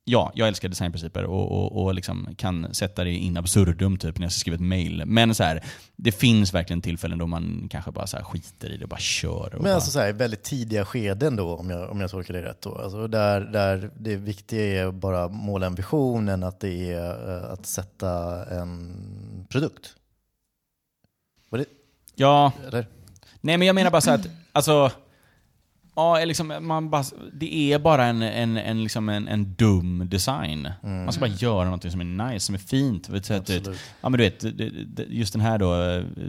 [0.07, 4.25] Ja, jag älskar designprinciper och, och, och liksom kan sätta det in absurdum typ när
[4.25, 5.03] jag ska skriva ett mail.
[5.05, 5.63] Men så här,
[5.95, 8.99] det finns verkligen tillfällen då man kanske bara så här skiter i det och bara
[8.99, 9.45] kör.
[9.45, 12.33] Och Men bara, alltså så här, väldigt tidiga skeden då, om jag, om jag tolkar
[12.33, 12.61] det rätt.
[12.61, 12.75] Då.
[12.75, 17.51] Alltså där, där det viktiga är bara måla en vision än att det är eh,
[17.51, 18.95] att sätta en
[19.49, 19.95] produkt.
[21.49, 21.65] Var det,
[22.15, 22.87] ja, eller?
[23.41, 24.91] nej men jag menar bara så här att, alltså,
[25.95, 27.03] ja, liksom, man bara,
[27.33, 30.69] det är bara en, en, en, liksom en, en dum design.
[30.81, 33.09] Man ska bara göra något som är nice, som är fint.
[33.09, 33.67] Vet, Absolut.
[34.01, 35.75] ja, men du vet, det- det- just den här då,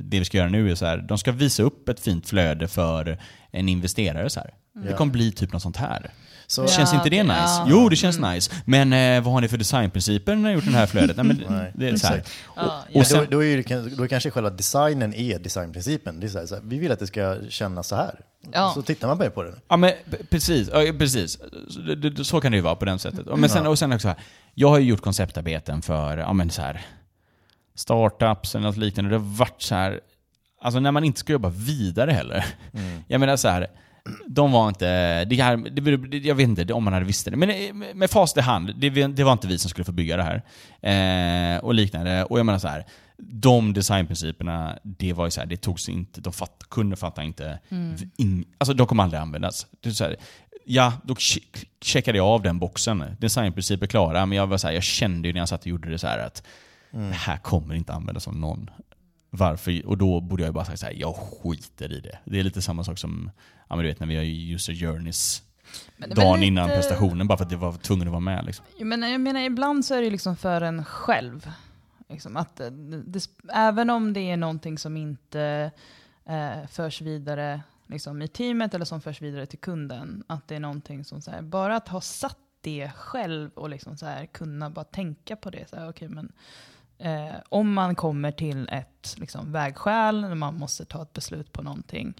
[0.02, 2.68] det vi ska göra nu är så här, de ska visa upp ett fint flöde
[2.68, 3.18] för
[3.50, 4.30] en investerare.
[4.30, 4.50] Så här.
[4.84, 4.96] Det Ja.
[4.96, 6.10] kommer bli typ något sånt här.
[6.46, 7.34] Så, Känns inte det nice?
[7.36, 7.66] ja.
[7.68, 8.52] Jo, det känns nice.
[8.64, 11.16] Men eh, vad har ni för designprinciper när ni har gjort det här flödet?
[11.16, 12.16] Nej, men, Nej, det är så här.
[12.16, 12.36] exakt.
[12.56, 12.84] Ja, Och, ja.
[12.92, 16.20] Men och sen, då, då, är det, då kanske själva designen är designprincipen.
[16.20, 18.20] Det är så här, så här, vi vill att det ska kännas så här.
[18.52, 18.72] Ja.
[18.74, 19.52] Så tittar man bara på det.
[19.68, 19.92] Ja men
[20.30, 21.38] precis, ja, precis.
[22.16, 23.26] Så, Så kan det ju vara på det sättet.
[23.38, 24.16] Men sen, och sen också, här,
[24.54, 26.86] jag har ju gjort konceptarbeten för ja, men så här,
[27.74, 29.10] startups eller något liknande.
[29.10, 30.00] Det har varit så här,
[30.60, 32.44] alltså när man inte ska jobba vidare heller.
[32.74, 33.02] Mm.
[33.08, 33.66] Jag menar så här,
[34.26, 37.50] de var inte, det här, det, jag vet inte om man hade visst det, men
[37.50, 40.22] eh, med- fast i hand, det, det var inte vi som skulle få bygga det
[40.22, 40.42] här.
[41.56, 42.24] Eh, och liknande.
[42.24, 42.84] Och jag menar så här,
[43.18, 47.58] de designprinciperna, det var ju så här, det togs inte, de fatt, kunde fatta inte,
[48.16, 49.66] in, alltså de kommer aldrig användas.
[49.80, 50.16] Det är så här,
[50.64, 53.04] ja, då che- checkade jag av den boxen.
[53.18, 55.90] Designprinciper klara, men jag var så här, jag kände ju när jag satt och gjorde
[55.90, 56.42] det så här att
[56.90, 58.70] det här kommer inte användas av någon.
[59.36, 59.86] Varför?
[59.86, 62.18] Och då borde jag bara säga så här, jag skiter i det.
[62.24, 63.30] Det är lite samma sak som
[63.68, 65.42] ja, men du vet, när vi har user journeys
[65.96, 68.44] Men dagen innan lite- prestationen bara för att det var tvungen att vara med.
[68.44, 68.64] Liksom.
[68.78, 71.50] Jag menar, jag menar, ibland så är det liksom för en själv.
[72.08, 75.70] Liksom att eh, det, det, även om det är någonting som inte
[76.24, 80.24] eh, förs vidare liksom, i teamet eller som förs vidare till kunden.
[80.26, 83.96] Att det är någonting som, så här, bara att ha satt det själv och liksom
[83.96, 85.70] så här, kunna bara tänka på det.
[85.70, 86.32] Så här, okay, men,
[86.98, 91.62] eh, om man kommer till ett liksom, vägskäl, när man måste ta ett beslut på
[91.62, 92.14] någonting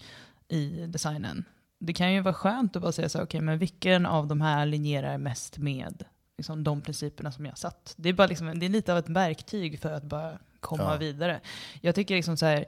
[0.47, 1.43] i designen.
[1.79, 4.41] Det kan ju vara skönt att bara säga så här, okay, men vilken av de
[4.41, 6.03] här linjerar mest med
[6.37, 7.93] liksom, de principerna som jag satt.
[7.97, 10.97] Det är, bara liksom, det är lite av ett verktyg för att bara komma Ja.
[10.97, 11.39] vidare.
[11.81, 12.65] Jag tycker liksom så här,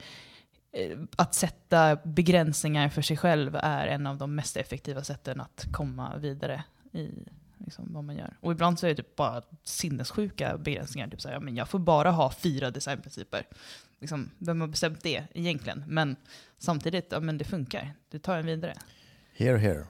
[0.71, 5.65] eh, att sätta begränsningar för sig själv är en av de mest effektiva sätten att
[5.71, 7.09] komma vidare i
[7.65, 8.37] liksom, vad man gör.
[8.39, 11.07] Och ibland så är det typ bara sinnessjuka begränsningar.
[11.07, 13.47] Typ så här, ja, men jag får bara ha fyra designprinciper.
[13.99, 15.83] Liksom, vem har bestämt det egentligen?
[15.87, 16.15] Men
[16.57, 17.93] samtidigt, ja, men det funkar.
[18.11, 18.73] Det tar en vidare.
[19.37, 19.85] Here, here.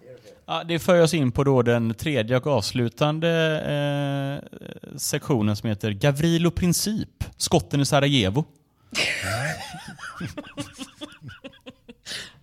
[0.45, 3.29] Ja, det för oss in på då den tredje och avslutande
[3.61, 8.45] eh, sektionen som heter Gavrilo Princip, skotten i Sarajevo.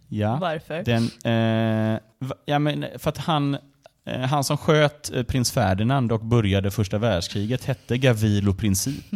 [0.08, 0.82] ja, Varför?
[0.84, 2.00] den, eh,
[2.44, 3.56] ja, men för att han,
[4.06, 9.04] han som sköt eh, prins Ferdinand och började första världskriget hette Gavrilo Princip.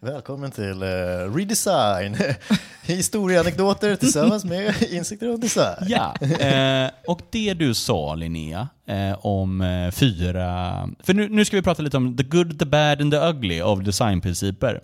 [0.00, 2.16] Välkommen till uh, Redesign.
[2.82, 5.86] Historieanekdoter tillsammans med insikter om design.
[5.86, 10.88] Ja, eh, och det du sa Linnea eh, om eh, fyra...
[11.02, 13.60] För nu, nu ska vi prata lite om the good, the bad and the ugly
[13.60, 14.80] av designprinciper.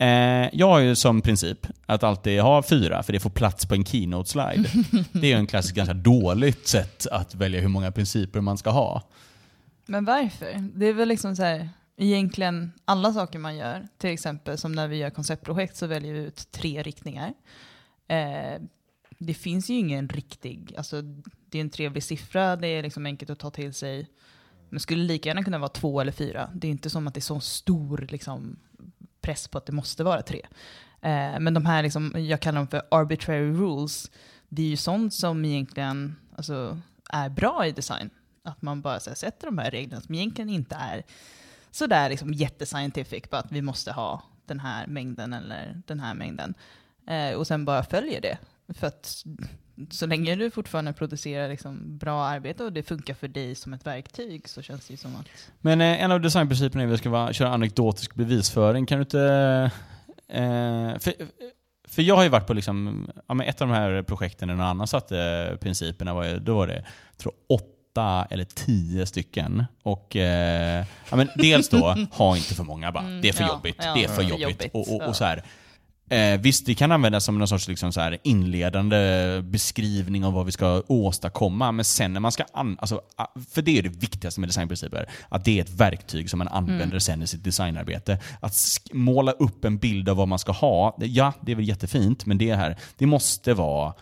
[0.00, 3.74] Eh, jag har ju som princip att alltid ha fyra, för det får plats på
[3.74, 4.68] en keynote-slide.
[5.12, 8.70] Det är ju en klassiskt ganska dåligt sätt att välja hur många principer man ska
[8.70, 9.02] ha.
[9.86, 10.68] Men varför?
[10.74, 14.88] Det är väl liksom så här, egentligen alla saker man gör, till exempel som när
[14.88, 17.34] vi gör konceptprojekt så väljer vi ut tre riktningar.
[18.08, 18.62] Eh,
[19.18, 21.02] det finns ju ingen riktig, alltså
[21.50, 24.08] det är en trevlig siffra, det är liksom enkelt att ta till sig.
[24.68, 26.50] Men skulle lika gärna kunna vara två eller fyra.
[26.54, 28.56] Det är inte som att det är så stor liksom,
[29.20, 30.46] press på att det måste vara tre.
[31.00, 34.10] Eh, men de här, liksom, jag kallar dem för arbitrary rules,
[34.48, 36.80] det är ju sånt som egentligen alltså,
[37.10, 38.10] är bra i design.
[38.44, 41.02] Att man bara så här, sätter de här reglerna som egentligen inte är
[41.70, 46.54] sådär liksom jättescientific, bara att vi måste ha den här mängden eller den här mängden.
[47.06, 48.38] Eh, och sen bara följer det.
[48.74, 49.24] För att
[49.90, 53.86] så länge du fortfarande producerar liksom bra arbete och det funkar för dig som ett
[53.86, 55.26] verktyg så känns det ju som att...
[55.60, 58.86] Men eh, en av designprinciperna är att vi ska vara, köra anekdotisk bevisföring.
[58.86, 59.20] Kan du inte...
[60.28, 61.12] Eh, för,
[61.88, 64.66] för jag har ju varit på liksom, ja, ett av de här projekten där någon
[64.66, 66.84] annan satte principerna, var, då var det
[67.16, 69.64] tror åtta eller tio stycken.
[69.82, 73.04] Och eh, ja, men dels då, ha inte för många bara.
[73.04, 73.78] Det är för ja, jobbigt.
[73.78, 74.40] det är för jobbigt.
[74.40, 75.44] jobbigt, Och, och, och så här.
[76.10, 80.46] Eh, visst, det kan användas som någon sorts liksom så här inledande beskrivning av vad
[80.46, 82.44] vi ska åstadkomma, men sen när man ska...
[82.52, 83.00] An- alltså,
[83.50, 86.84] för det är det viktigaste med designprinciper, att det är ett verktyg som man använder
[86.86, 87.00] Mm.
[87.00, 88.18] sen i sitt designarbete.
[88.40, 88.56] Att
[88.92, 92.38] måla upp en bild av vad man ska ha, ja, det är väl jättefint, men
[92.38, 93.94] det här, det måste vara...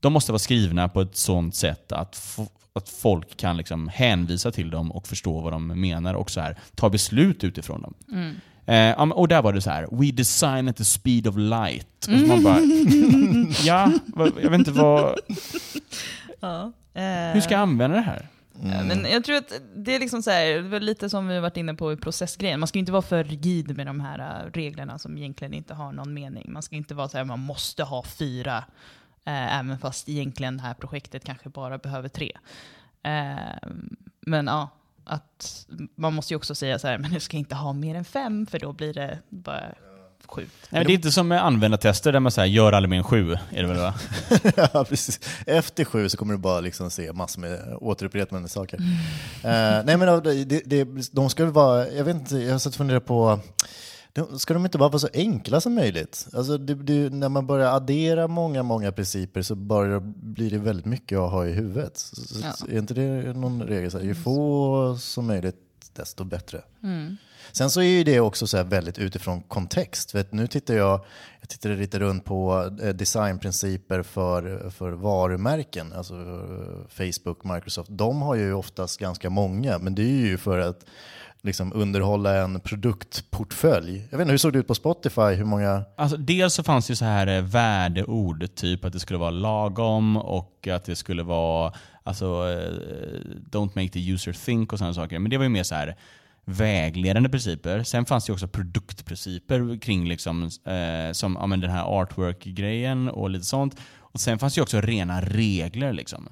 [0.00, 2.38] De måste vara skrivna på ett sånt sätt att,
[2.72, 6.58] att folk kan liksom hänvisa till dem och förstå vad de menar och så här,
[6.74, 7.94] ta beslut utifrån dem.
[8.12, 8.34] Mm.
[8.66, 11.88] Eh, och där var det så här: We design at the speed of light.
[11.98, 12.58] Och så man bara,
[13.64, 15.18] ja, jag vet inte vad...
[16.40, 16.72] Ja.
[17.32, 18.28] Hur ska jag använda det här?
[18.64, 21.34] Ja, Men jag tror att det är liksom så här, det var lite som vi
[21.34, 22.60] har varit inne på i processgrejen.
[22.60, 25.92] Man ska inte vara för rigid med de här äh, reglerna som egentligen inte har
[25.92, 26.52] någon mening.
[26.52, 28.64] Man ska inte vara så här, man måste ha fyra,
[29.26, 32.32] äh, även fast egentligen det här projektet kanske bara behöver tre.
[33.02, 33.68] Eh,
[34.20, 34.70] men ja,
[35.04, 38.04] att man måste ju också säga så här, men du ska inte ha mer än
[38.04, 39.74] fem, för då blir det bara
[40.26, 40.52] sjukt.
[40.70, 43.04] Nej, men det är inte som med användartester där man säger gör aldrig mer än
[43.04, 43.32] sju.
[43.50, 43.94] Är det väl va?
[44.72, 45.20] ja, precis.
[45.46, 48.78] Efter sju så kommer du bara liksom se massor med återupprepande saker.
[49.42, 52.74] Eh, nej men det, det, de ska väl vara, jag vet inte, jag har suttit
[52.74, 53.40] och funderat på,
[54.12, 56.26] de, ska de inte bara vara så enkla som möjligt?
[56.32, 60.86] Alltså det, det, när man börjar addera många, många principer så bara blir det väldigt
[60.86, 61.98] mycket att ha i huvudet.
[61.98, 62.66] Så, så, Ja.
[62.68, 63.90] Är inte det någon regel?
[63.90, 65.56] Så här, ju få som möjligt,
[65.92, 66.62] desto bättre.
[66.82, 67.16] Mm.
[67.52, 70.14] Sen så är ju det också så väldigt utifrån kontext.
[70.14, 71.00] Vet, nu tittar jag,
[71.40, 77.90] jag tittade lite runt på eh, designprinciper för, för varumärken, alltså eh, Facebook, Microsoft.
[77.92, 80.84] De har ju oftast ganska många, men det är ju för att
[81.42, 84.08] liksom underhålla en produktportfölj.
[84.10, 85.20] Jag vet inte, hur såg det ut på Spotify?
[85.20, 85.84] Hur många?
[85.96, 90.16] Alltså, dels så fanns det så här eh, värdeord, typ att det skulle vara lagom
[90.16, 92.72] och att det skulle vara alltså, eh,
[93.50, 95.18] don't make the user think och sådana saker.
[95.18, 95.96] Men det var ju mer så här
[96.44, 97.82] vägledande principer.
[97.82, 103.30] Sen fanns det också produktprinciper kring liksom, eh, som ja, men den här artwork-grejen och
[103.30, 103.76] lite sånt.
[103.98, 105.92] Och Sen fanns det också rena regler.
[105.92, 106.28] Liksom.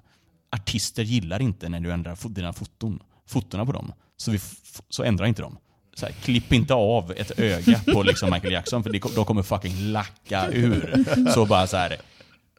[0.50, 3.92] Artister gillar inte när du ändrar dina foton, fotona på dem.
[4.20, 4.40] Så, vi
[4.88, 5.56] så ändra inte dem.
[5.94, 9.42] Så här, klipp inte av ett öga på liksom Michael Jackson för det, då kommer
[9.42, 11.04] fucking lacka ur.
[11.34, 11.96] Så bara så här.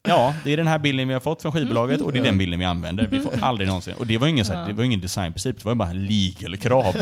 [0.03, 2.37] Ja, det är den här bilden vi har fått från skivbolaget och det är den
[2.37, 3.07] bilden vi använder.
[3.11, 3.93] Vi får aldrig någonsin...
[3.97, 6.57] Och det var ingen, så här, det var ingen designprincip, det var bara en legal
[6.57, 6.95] krav.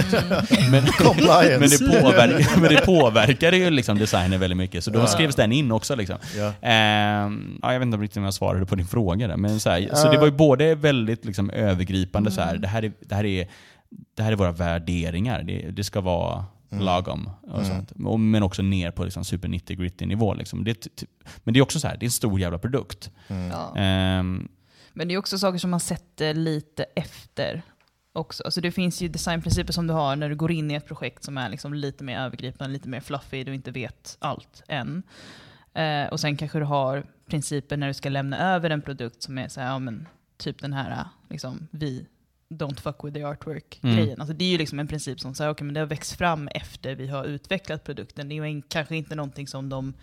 [0.72, 0.86] Men, men,
[1.70, 5.72] det påverkar, men det påverkade ju liksom designen väldigt mycket, så då skrevs den in
[5.72, 5.96] också.
[5.96, 6.18] Liksom.
[6.38, 6.54] Ja.
[6.62, 9.70] Ehm, ja, jag vet inte riktigt om jag svarade på din fråga där, men så,
[9.70, 13.16] här, så det var ju både väldigt liksom, övergripande, så här, det, här är, det,
[13.16, 13.48] här är,
[13.90, 17.30] det här är våra värderingar, det, det ska vara lagom.
[17.42, 17.92] Och sånt.
[18.06, 20.34] Och, men också ner på liksom, super nitty gritty nivå.
[20.34, 20.64] Liksom.
[20.64, 20.88] Det,
[21.44, 23.12] men det är också så här, det är en stor jävla produkt.
[23.28, 23.78] Ja.
[23.78, 24.48] Ehm,
[24.94, 27.62] Men det är också saker som man sätter lite efter
[28.14, 28.44] också.
[28.44, 31.24] Alltså det finns ju designprinciper som du har när du går in i ett projekt
[31.24, 35.04] som är liksom lite mer övergripande, lite mer fluffy, du inte vet allt än.
[35.74, 39.38] Eh, och sen kanske du har principer när du ska lämna över en produkt som
[39.38, 42.06] är så här, ja men typ den här, liksom, vi
[42.50, 44.08] don't fuck with the artwork-grejen.
[44.08, 44.22] Mm.
[44.22, 46.48] Alltså det är ju liksom en princip som säger, okej men det har växt fram
[46.48, 48.30] efter vi har utvecklat produkten.
[48.30, 49.94] Det är ju en, kanske inte någonting som de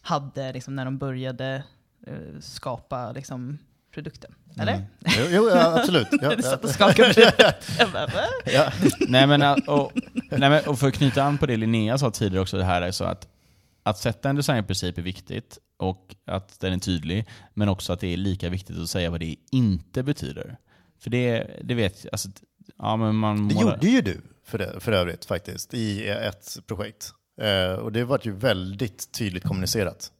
[0.00, 1.62] hade liksom, när de började
[2.06, 3.58] eh, skapa liksom,
[3.94, 4.34] produkten.
[4.60, 4.86] Eller?
[5.04, 6.08] Jo, jo ja, absolut.
[6.22, 6.74] Ja, Du satt och ja.
[6.74, 7.70] skakade på huvudet.
[7.78, 8.08] Jag bara?
[8.46, 8.72] Ja.
[9.08, 9.92] nej, men, äh, och,
[10.30, 12.82] nej, men, och för att knyta an på det Linnea sa tidigare också, det här
[12.82, 13.28] är så att
[13.82, 18.12] att sätta en designprincip är viktigt och att den är tydlig, men också att det
[18.12, 20.56] är lika viktigt att säga vad det inte betyder.
[21.00, 22.28] För det, det vet alltså,
[22.78, 26.56] ja, men man Det målar- gjorde ju du för, det, för övrigt faktiskt i ett
[26.66, 27.12] projekt.
[27.40, 30.12] Eh, och det var ju väldigt tydligt kommunicerat.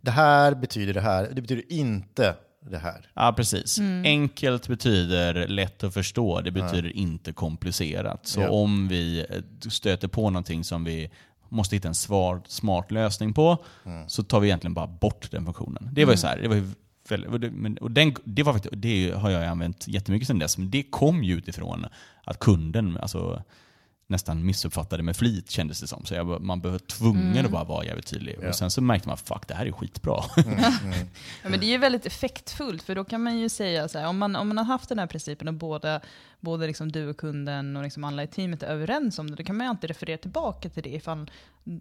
[0.00, 2.34] Det här betyder det här, det betyder inte
[2.70, 3.10] det här.
[3.14, 3.78] Ja, precis.
[4.04, 8.26] Enkelt betyder lätt att förstå, det betyder inte komplicerat.
[8.26, 8.48] Så Ja.
[8.50, 11.10] om vi eh, stöter på någonting som vi
[11.48, 13.64] måste hitta en svar, smart lösning på,
[14.06, 15.88] så tar vi egentligen bara bort den funktionen.
[15.92, 16.62] Det var ju så här, det var
[17.28, 20.58] och det, men, och den, det, var faktiskt, det har jag använt jättemycket sedan dess,
[20.58, 21.86] men det kom ju utifrån
[22.24, 23.42] att kunden, alltså
[24.06, 26.04] nästan missuppfattade med flit kändes det som.
[26.04, 28.38] Så jag, man var tvungen att bara vara jävligt tydlig.
[28.42, 28.48] Ja.
[28.48, 30.24] Och sen så märkte man, fuck det här är skitbra.
[31.42, 34.06] Ja, men det är ju väldigt effektfullt, för då kan man ju säga så här,
[34.06, 36.00] om man, om man har haft den här principen och båda,
[36.44, 39.42] både liksom du och kunden och liksom alla i teamet är överens om det, då
[39.44, 41.30] kan man ju alltid referera tillbaka till det ifall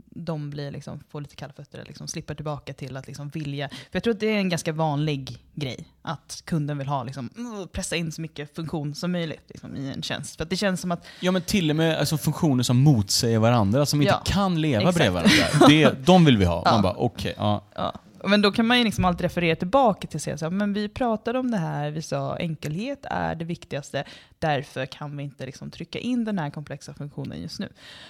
[0.10, 3.70] de blir liksom, får lite kalla fötter eller liksom slipper tillbaka till att liksom vilja.
[3.70, 7.30] För jag tror att det är en ganska vanlig grej, att kunden vill ha liksom,
[7.72, 10.38] pressa in så mycket funktion som möjligt liksom, i en tjänst.
[10.38, 13.86] För det känns som att Ja men till och med alltså, funktioner som motsäger varandra,
[13.86, 14.98] som inte Ja, kan leva exakt.
[14.98, 15.68] bredvid varandra.
[15.68, 16.54] Det, de vill vi ha.
[16.66, 16.72] Ja.
[16.72, 17.64] Man bara okej, ja.
[17.76, 17.94] Ja.
[18.28, 20.38] Men då kan man ju liksom alltid referera tillbaka till sig.
[20.38, 24.04] Så här, men vi pratade om det här, vi sa enkelhet är det viktigaste,
[24.40, 27.70] därför kan vi inte liksom trycka in den här komplexa funktionen just nu.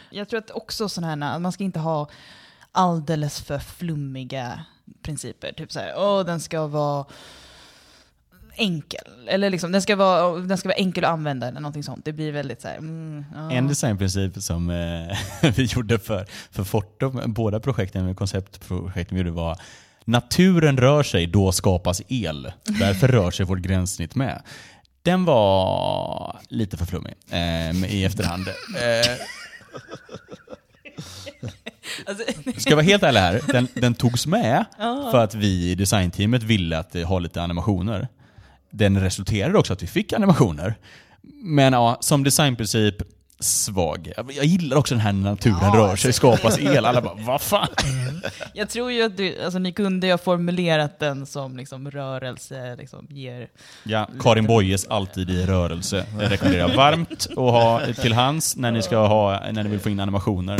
[0.10, 2.10] Jag tror att också sådana här, man ska inte ha
[2.72, 4.66] alldeles för flummiga
[5.02, 5.52] principer.
[5.54, 7.06] Typ så här, åh den ska vara
[8.56, 9.28] enkel.
[9.28, 12.06] Eller liksom, den, ska vara, den ska vara enkel att använda eller någonting sånt.
[12.06, 13.52] Det blir väldigt så här, mm, ja.
[13.52, 19.60] En designprincip som eh, vi gjorde för, för Fortum, båda projekten, konceptprojekten vi gjorde var
[20.06, 22.52] Naturen rör sig, då skapas el.
[22.80, 24.42] Därför rör sig vårt gränssnitt med.
[25.02, 28.48] Den var lite för flummig eh, i efterhand.
[28.48, 29.18] Eh,
[32.06, 32.24] Alltså,
[32.58, 34.66] Ska jag vara helt ärlig här, den, den togs med
[35.12, 38.08] för att vi i designteamet ville att det ha lite animationer.
[38.70, 40.76] Den resulterade också att vi fick animationer.
[41.44, 42.96] Men ja, som designprincip,
[43.44, 44.12] svag.
[44.36, 46.86] Jag gillar också den här naturen Ja, rör sig, skapas el.
[46.86, 47.68] Alla bara, vad fan?
[48.54, 52.76] Jag tror ju att du, alltså, ni kunde ju ha formulerat den som liksom, rörelse,
[52.76, 53.48] liksom, ger...
[53.84, 56.06] Ja, Karin Boyes alltid i rörelse.
[56.20, 59.80] Det rekommenderar jag varmt att ha till hands när ni, ska ha, när ni vill
[59.80, 60.60] få in animationer.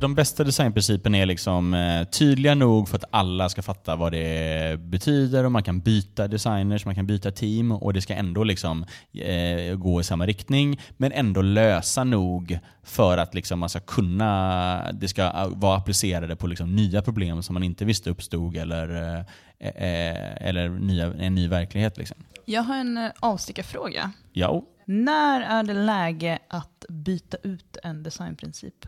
[0.00, 4.80] De bästa designprinciperna är liksom eh, tydliga nog för att alla ska fatta vad det
[4.80, 8.84] betyder och man kan byta designers, man kan byta team och det ska ändå liksom
[9.12, 14.92] eh, gå i samma riktning men ändå lösa nog för att liksom man ska kunna,
[14.92, 19.18] det ska eh, vara applicerade på liksom nya problem som man inte visste uppstod eller,
[19.58, 21.98] eh, eller nya, en ny verklighet.
[21.98, 22.16] Liksom.
[22.44, 24.12] Jag har en avstickarfråga.
[24.32, 28.86] Ja, När är det läge att byta ut en designprincip?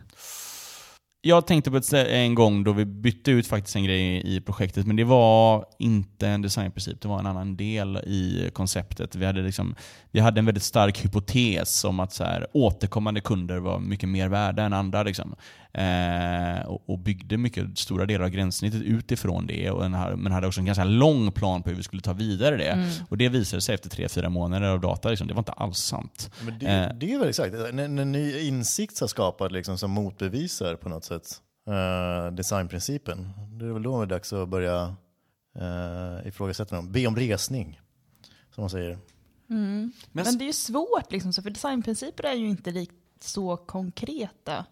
[1.23, 4.87] Jag tänkte på ett, en gång då vi bytte ut faktiskt en grej i projektet,
[4.87, 9.15] men det var inte en designprincip, det var en annan del i konceptet.
[9.15, 9.75] Vi hade, liksom,
[10.11, 14.29] vi hade en väldigt stark hypotes om att så här, återkommande kunder var mycket mer
[14.29, 15.03] värda än andra.
[15.03, 15.35] Liksom.
[15.73, 20.47] Eh, och, och byggde mycket stora delar av gränssnittet utifrån det, och en, men hade
[20.47, 22.91] också en ganska lång plan på hur vi skulle ta vidare det.
[23.09, 25.77] Och det visade sig efter tre, fyra månader av data, liksom, det var inte alls
[25.77, 26.31] sant.
[26.45, 26.93] Men det, Eh.
[26.95, 31.05] det är väl exakt, en, en ny insikt har skapat liksom, som motbevisar på något
[31.05, 33.29] sätt eh, designprincipen.
[33.59, 34.95] Det är väl då det är dags att börja
[35.61, 36.91] uh, ifrågasätta dem.
[36.91, 37.81] Be om resning,
[38.55, 38.97] som man säger.
[40.11, 44.65] Men, det är ju svårt, liksom, för designprinciper är ju inte likt så konkreta.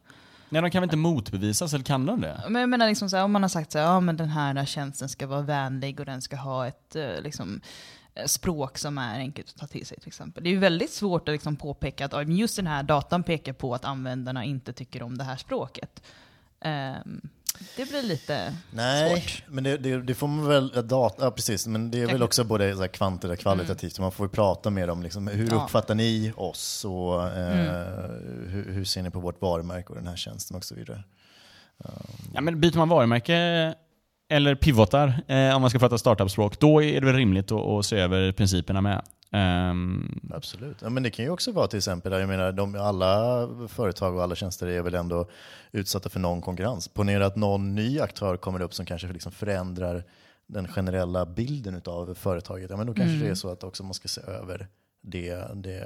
[0.49, 2.43] Nej, de kan väl inte motbevisas, eller kan de det?
[2.49, 4.29] Men jag menar liksom så här, om man har sagt så här, ja men den
[4.29, 7.61] här tjänsten ska vara vänlig och den ska ha ett eh, liksom,
[8.15, 10.43] eh, språk som är enkelt att ta till sig till exempel.
[10.43, 13.75] Det är ju väldigt svårt att liksom påpeka att just den här datan pekar på
[13.75, 16.03] att användarna inte tycker om det här språket.
[16.65, 17.29] Um,
[17.77, 19.43] det blir lite Nej, svårt.
[19.47, 22.43] men det, det, det får man väl, data, ja precis, men det är väl också
[22.43, 23.99] både så här kvantitativt och kvalitativt.
[23.99, 25.63] Man får ju prata mer om liksom, hur Ja.
[25.63, 28.09] uppfattar ni oss och eh,
[28.47, 31.03] hur, hur ser ni på vårt varumärke och den här tjänsten och så vidare.
[32.33, 33.73] Ja, men byter man varumärke
[34.31, 37.85] eller pivotar, eh, om man ska prata startup-språk, då är det väl rimligt att, att
[37.85, 39.01] se över principerna med.
[39.31, 40.77] Ehm, Absolut.
[40.81, 44.23] Ja, men det kan ju också vara till exempel, jag menar, de, alla företag och
[44.23, 45.29] alla tjänster är väl ändå
[45.71, 46.87] utsatta för någon konkurrens.
[46.87, 50.03] Ponera att någon ny aktör kommer upp som kanske liksom förändrar
[50.47, 52.69] den generella bilden av företaget.
[52.69, 54.67] Ja, men då kanske det är så att också man ska se över
[55.01, 55.83] det, det,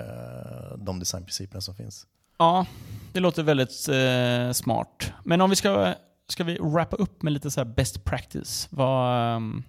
[0.77, 2.07] de designprinciperna som finns.
[2.37, 2.65] ja,
[3.13, 5.11] det låter väldigt eh, smart.
[5.23, 5.93] Men om vi ska,
[6.27, 8.67] ska vi wrappa upp med lite så best practice.
[8.71, 9.63] Vad, ehm,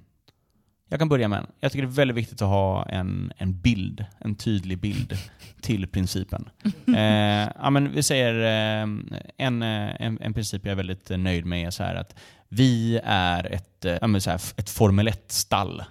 [0.88, 1.46] jag kan börja med en.
[1.60, 5.18] Jag tycker det är väldigt viktigt att ha en, en bild, en tydlig bild
[5.60, 6.48] till principen.
[6.96, 8.88] Eh, ja, men vi säger eh,
[9.36, 12.14] en, eh, en, en princip jag är väldigt eh, nöjd med är så här att
[12.48, 15.84] vi är ett, eh, ja, men så här, ett Formel 1-stall.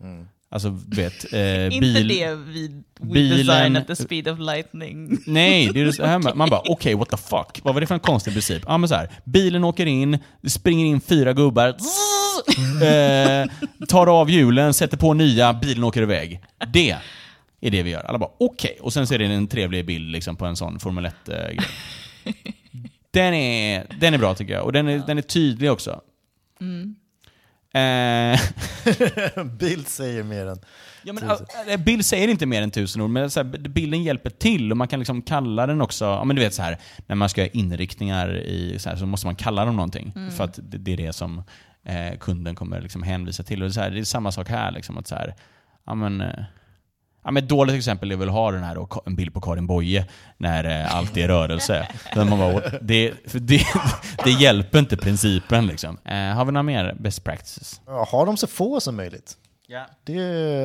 [0.00, 0.28] Mm.
[0.50, 2.08] Alltså, du vet, eh, Inte bil...
[2.08, 2.68] det vi
[3.00, 5.18] we bilen- design at the speed of lightning.
[5.26, 7.60] Nej, det är så här, man bara okej, what the fuck?
[7.62, 8.62] Vad var det för en konstig princip?
[8.66, 13.50] Ja men så här, bilen åker in, det springer in fyra gubbar, eh,
[13.88, 16.40] tar av hjulen, sätter på nya, bilen åker iväg.
[16.72, 16.90] Det
[17.60, 18.00] är det vi gör.
[18.04, 20.78] Alla bara okej, och sen så är det en trevlig bild liksom, på en sån
[20.80, 21.58] Formel 1-grej.
[23.10, 25.90] Den är, den är bra tycker jag, och den är, den är tydlig också.
[26.60, 26.66] Eh,
[29.58, 30.58] Bild säger mer än...
[31.02, 31.30] Ja, men,
[31.68, 34.76] äh, bild säger inte mer än tusen ord, men så här, bilden hjälper till och
[34.76, 37.40] man kan liksom kalla den också, ja men du vet så här, när man ska
[37.40, 40.12] göra inriktningar i, så, här, så måste man kalla dem någonting.
[40.36, 41.42] För att det, det är det som
[41.84, 43.62] eh, kunden kommer liksom hänvisa till.
[43.62, 45.34] Och så här, det är samma sak här, liksom, att så här,
[45.86, 46.44] ja men, eh,
[47.26, 49.40] Ja, men ett dåligt exempel är väl att ha den här då, en bild på
[49.40, 50.06] Karin Boye
[50.36, 51.88] när eh, allt är i rörelse.
[52.16, 53.66] Man bara, det, för det,
[54.24, 55.66] det hjälper inte principen.
[55.66, 55.98] Liksom.
[56.04, 57.80] Eh, har vi några mer best practices?
[57.86, 59.36] Ja, har de så få som möjligt.
[59.66, 59.86] Ja.
[60.04, 60.18] Det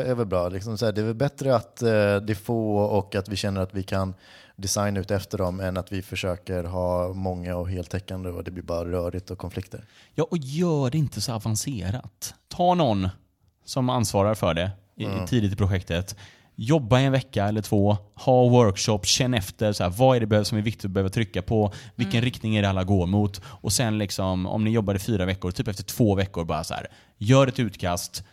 [0.07, 0.49] är väl bra.
[0.49, 3.35] Liksom så här, det är väl bättre att eh, det är få och att vi
[3.35, 4.13] känner att vi kan
[4.55, 8.63] designa ut efter dem än att vi försöker ha många och heltäckande och det blir
[8.63, 9.85] bara rörigt och konflikter.
[10.15, 12.33] Ja, och gör det inte så avancerat.
[12.47, 13.09] Ta någon
[13.65, 16.15] som ansvarar för det i, tidigt i projektet.
[16.63, 20.57] Jobba en vecka eller två, ha workshop, känn efter så här, vad är det som
[20.57, 23.97] är viktigt att behöva trycka på, vilken riktning är det alla går mot och sen
[23.97, 26.87] liksom, om ni jobbar i fyra veckor, typ efter två veckor bara så här,
[27.17, 28.23] gör ett utkast,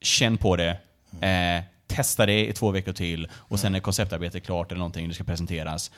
[0.00, 0.78] känn på det,
[1.20, 5.08] eh, testa det i två veckor till och sen när konceptarbetet är klart eller någonting,
[5.08, 5.90] det ska presenteras,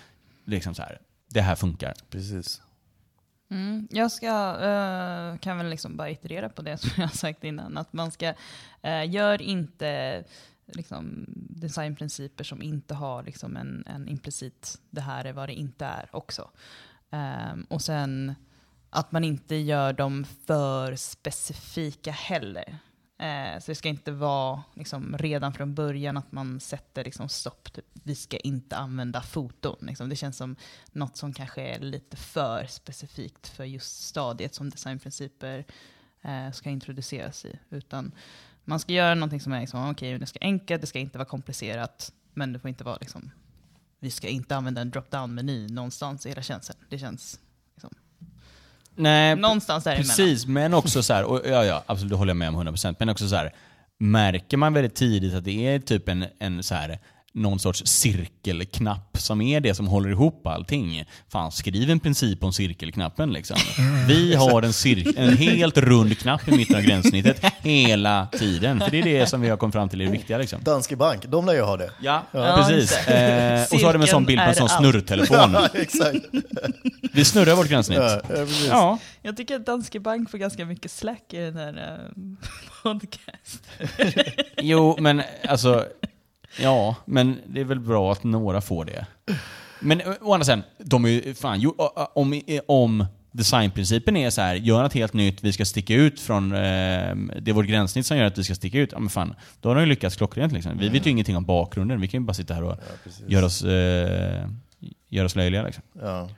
[0.44, 0.98] liksom så här,
[1.28, 1.94] det här funkar.
[2.10, 2.60] Precis.
[3.50, 7.44] Mm, jag ska, eh, kan väl liksom bara iterera på det som jag har sagt
[7.44, 7.78] innan.
[7.78, 8.28] Att man ska,
[8.86, 10.24] uh, gör inte
[10.74, 15.84] liksom, designprinciper som inte har liksom, en, en implicit, det här är vad det inte
[15.84, 16.50] är också.
[17.10, 18.34] Um, och sen
[18.90, 22.78] att man inte gör dem för specifika heller.
[23.22, 27.72] Uh, så det ska inte vara liksom, redan från början att man sätter liksom, stopp.
[27.72, 29.76] Typ, vi ska inte använda foton.
[29.80, 30.08] Liksom.
[30.08, 30.56] Det känns som
[30.92, 35.64] något som kanske är lite för specifikt för just stadiet som designprinciper
[36.24, 37.58] uh, ska introduceras i.
[37.70, 38.12] Utan
[38.70, 41.28] man ska göra någonting som är liksom, okej, det ska enkelt, det ska inte vara
[41.28, 43.30] komplicerat, men det får inte vara liksom,
[44.00, 46.76] vi ska inte använda en drop-down-meny någonstans i hela tjänsten.
[46.88, 47.40] Det känns
[47.74, 47.90] liksom,
[48.94, 50.06] Nej, någonstans däremellan.
[50.06, 52.96] Precis, men också så här, och ja, ja, absolut, det håller jag med om 100%.
[52.98, 53.54] Men också så här,
[53.98, 56.98] märker man väldigt tidigt att det är typ en, en så här,
[57.34, 61.04] någon sorts cirkelknapp som är det som håller ihop allting.
[61.32, 63.56] Fan, skriv en princip om cirkelknappen liksom.
[64.08, 68.80] Vi har en, cir- en helt rund knapp i mitten av gränssnittet hela tiden.
[68.80, 70.62] För det är det som vi har kommit fram till är det viktiga liksom.
[70.64, 71.90] Danske Bank, de lär ju ha det.
[72.00, 73.08] Ja, Ja, precis.
[73.08, 75.36] Eh, och så har de en sån bild på en sån snurrtelefon.
[75.52, 76.16] Ja, exakt.
[77.12, 77.98] Vi snurrar vårt gränssnitt.
[77.98, 78.20] Ja,
[78.68, 82.22] ja, Jag tycker att Danske Bank får ganska mycket slack i den här uh,
[82.82, 83.62] podcast.
[84.62, 85.86] Jo, men alltså...
[86.58, 89.06] Ja, men det är väl bra att några får det.
[89.80, 91.60] Men å å andra sidan, de är ju fan...
[91.60, 95.64] Jo, ö- ö- om, om designprincipen är så här, gör något helt nytt, vi ska
[95.64, 96.52] sticka ut från...
[96.52, 96.58] Eh,
[97.40, 98.92] det är vårt gränssnitt som gör att vi ska sticka ut.
[98.92, 100.52] Ja, men fan, då har de ju lyckats klockrent.
[100.52, 100.78] Liksom.
[100.78, 102.00] Vi vet ju ingenting om bakgrunden.
[102.00, 103.24] Vi kan ju bara sitta här och precis.
[103.28, 104.46] göra oss, eh,
[105.08, 105.62] göra oss löjliga.
[105.62, 105.82] Liksom.
[106.02, 106.28] Ja,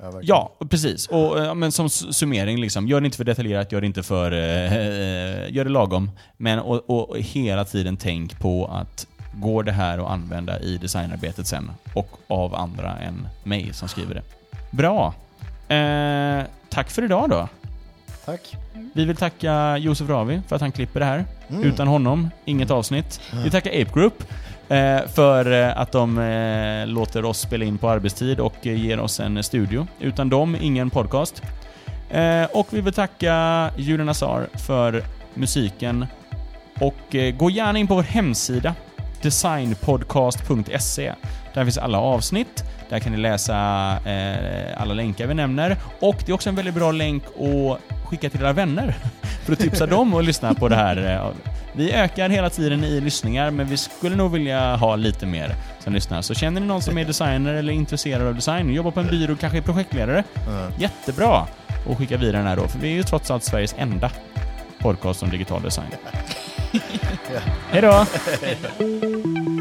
[0.00, 0.20] ja.
[0.22, 1.06] Ja, precis.
[1.06, 4.32] Och, eh, men som summering, liksom, gör det inte för detaljerat, gör det inte för...
[4.32, 6.10] Eh, eh, gör det lagom.
[6.36, 9.06] Men och, och hela tiden tänk på att
[9.36, 14.14] går det här att använda i designarbetet sen och av andra än mig som skriver
[14.14, 14.22] det.
[14.70, 15.14] Bra!
[15.68, 17.48] Eh, tack för idag då.
[18.24, 18.56] Tack.
[18.94, 21.24] Vi vill tacka Josef Ravi för att han klipper det här.
[21.48, 21.62] Mm.
[21.62, 23.20] Utan honom, inget avsnitt.
[23.44, 24.22] Vi tackar Ape Group
[24.68, 29.20] eh, för eh, att de eh, låter oss spela in på arbetstid och ger oss
[29.20, 29.86] en studio.
[30.00, 31.42] Utan dem, ingen podcast.
[32.52, 35.02] Och vi vill tacka Julian Azar för
[35.34, 36.06] musiken.
[36.80, 38.74] Och gå gärna in på vår hemsida,
[39.22, 41.12] designpodcast.se.
[41.54, 42.64] Där finns alla avsnitt.
[42.88, 43.54] Där kan ni läsa
[44.04, 45.76] eh, alla länkar vi nämner.
[46.00, 48.96] Och det är också en väldigt bra länk att skicka till era vänner.
[49.44, 51.14] För att tipsa dem att lyssna på det här.
[51.14, 51.30] eh,
[51.72, 55.54] Vi ökar hela tiden i lyssningar, men vi skulle nog vilja ha lite mer
[55.84, 56.22] som lyssnar.
[56.22, 59.36] Så känner ni någon som är designer eller intresserad av design, jobbar på en byrå,
[59.40, 60.68] kanske är projektledare, Ja.
[60.78, 61.46] jättebra
[61.90, 62.68] att skicka vidare den här då.
[62.68, 64.10] För vi är ju trots allt Sveriges enda
[64.78, 65.86] podcast om digital design.
[67.70, 68.06] Hej då!